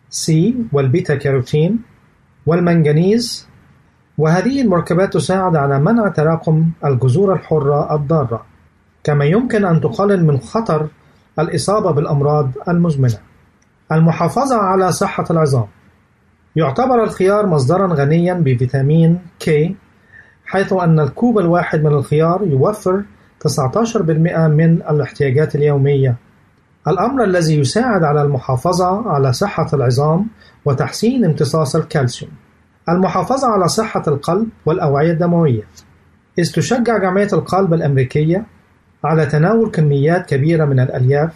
[0.09, 1.79] C والبيتا كاروتين
[2.45, 3.48] والمنغنيز
[4.19, 8.45] وهذه المركبات تساعد على منع تراكم الجذور الحرة الضارة
[9.03, 10.87] كما يمكن أن تقلل من خطر
[11.39, 13.17] الإصابة بالأمراض المزمنة.
[13.91, 15.65] المحافظة على صحة العظام.
[16.55, 19.49] يعتبر الخيار مصدرا غنيا بفيتامين K
[20.45, 23.03] حيث أن الكوب الواحد من الخيار يوفر
[23.39, 26.15] 19% من الاحتياجات اليومية.
[26.87, 30.27] الأمر الذي يساعد على المحافظة على صحة العظام
[30.65, 32.31] وتحسين امتصاص الكالسيوم.
[32.91, 35.63] المحافظة على صحة القلب والأوعية الدموية.
[36.39, 38.45] إذ تشجع جمعية القلب الأمريكية
[39.03, 41.33] على تناول كميات كبيرة من الألياف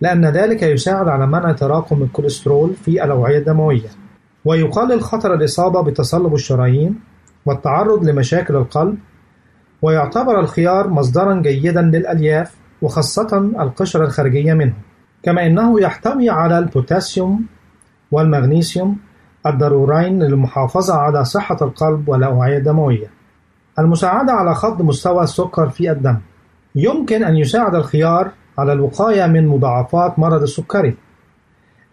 [0.00, 3.88] لأن ذلك يساعد على منع تراكم الكوليسترول في الأوعية الدموية.
[4.44, 7.00] ويقلل خطر الإصابة بتصلب الشرايين
[7.46, 8.98] والتعرض لمشاكل القلب
[9.82, 14.74] ويعتبر الخيار مصدرا جيدا للألياف وخاصة القشرة الخارجية منه.
[15.22, 17.46] كما أنه يحتوي على البوتاسيوم
[18.12, 18.96] والمغنيسيوم
[19.46, 23.10] الضرورين للمحافظة على صحة القلب والأوعية الدموية
[23.78, 26.16] المساعدة على خفض مستوى السكر في الدم.
[26.74, 30.96] يمكن أن يساعد الخيار على الوقاية من مضاعفات مرض السكري.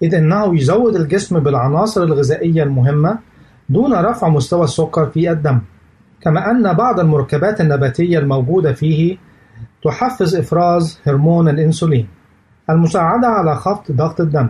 [0.02, 3.20] إذ أنه يزود الجسم بالعناصر الغذائية المهمة
[3.70, 5.60] دون رفع مستوى السكر في الدم.
[6.22, 9.18] كما أن بعض المركبات النباتية الموجودة فيه
[9.84, 12.08] تحفز إفراز هرمون الإنسولين.
[12.70, 14.50] المساعدة على خفض ضغط الدم.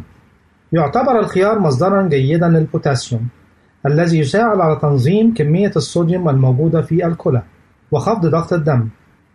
[0.74, 3.28] يعتبر الخيار مصدرا جيدا للبوتاسيوم
[3.86, 7.41] الذي يساعد على تنظيم كمية الصوديوم الموجودة في الكلى
[7.91, 8.89] وخفض ضغط الدم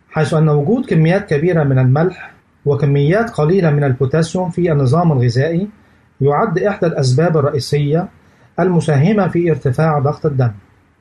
[0.09, 2.31] حيث أن وجود كميات كبيرة من الملح
[2.65, 5.67] وكميات قليلة من البوتاسيوم في النظام الغذائي
[6.21, 8.07] يعد إحدى الأسباب الرئيسية
[8.59, 10.51] المساهمة في ارتفاع ضغط الدم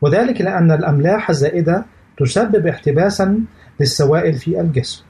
[0.00, 1.84] وذلك لأن الأملاح الزائدة
[2.18, 3.40] تسبب احتباسا
[3.80, 5.04] للسوائل في الجسم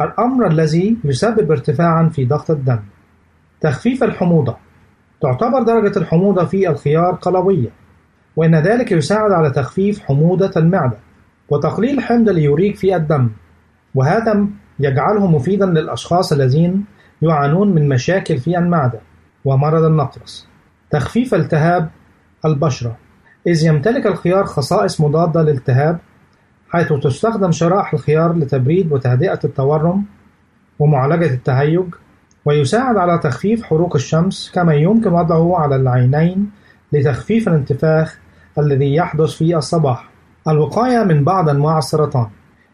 [0.00, 2.78] الأمر الذي يسبب ارتفاعا في ضغط الدم.
[3.60, 4.56] تخفيف الحموضة.
[5.22, 7.68] تعتبر درجة الحموضة في الخيار قلوية
[8.36, 10.96] وإن ذلك يساعد على تخفيف حموضة المعدة
[11.48, 13.30] وتقليل حمض اليوريك في الدم
[13.94, 14.46] وهذا
[14.78, 16.84] يجعله مفيدا للأشخاص الذين
[17.22, 19.00] يعانون من مشاكل في المعدة
[19.44, 20.48] ومرض النقرس.
[20.90, 21.90] تخفيف التهاب
[22.44, 22.96] البشرة.
[23.46, 25.98] إذ يمتلك الخيار خصائص مضادة للالتهاب
[26.70, 30.04] حيث تستخدم شرائح الخيار لتبريد وتهدئة التورم
[30.78, 31.84] ومعالجة التهيج
[32.44, 36.50] ويساعد على تخفيف حروق الشمس كما يمكن وضعه على العينين
[36.92, 38.18] لتخفيف الانتفاخ
[38.58, 40.10] الذي يحدث في الصباح.
[40.48, 42.26] الوقاية من بعض أنواع السرطان.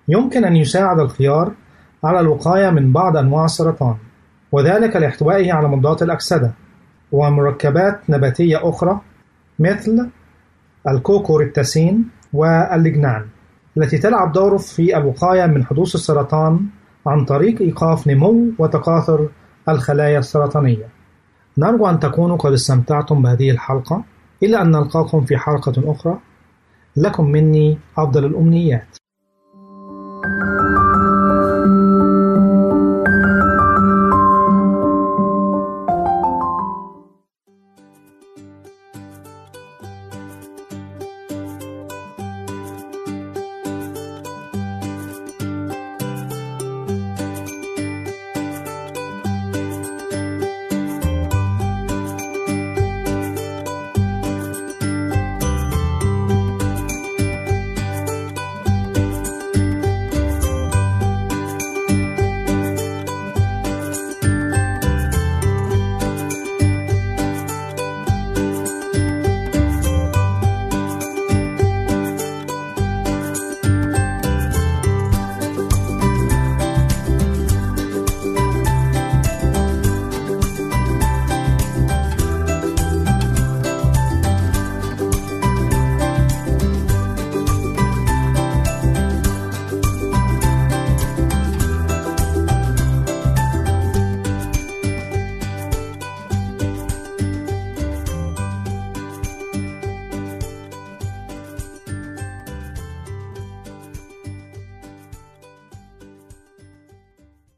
[0.09, 1.53] يمكن أن يساعد الخيار
[2.05, 3.97] على الوقاية من بعض أنواع السرطان
[4.53, 6.53] وذلك لاحتوائه على مضادات الأكسدة
[7.13, 9.01] ومركبات نباتية أخرى
[9.59, 10.11] مثل
[10.89, 13.27] الكوكوريتاسين واللجنان
[13.77, 16.61] التي تلعب دور في الوقاية من حدوث السرطان
[17.07, 19.29] عن طريق إيقاف نمو وتكاثر
[19.69, 20.89] الخلايا السرطانية.
[21.59, 24.05] نرجو أن تكونوا قد استمتعتم بهذه الحلقة.
[24.43, 26.19] إلى أن نلقاكم في حلقة أخرى.
[26.97, 28.97] لكم مني أفضل الأمنيات.
[30.27, 30.66] thank you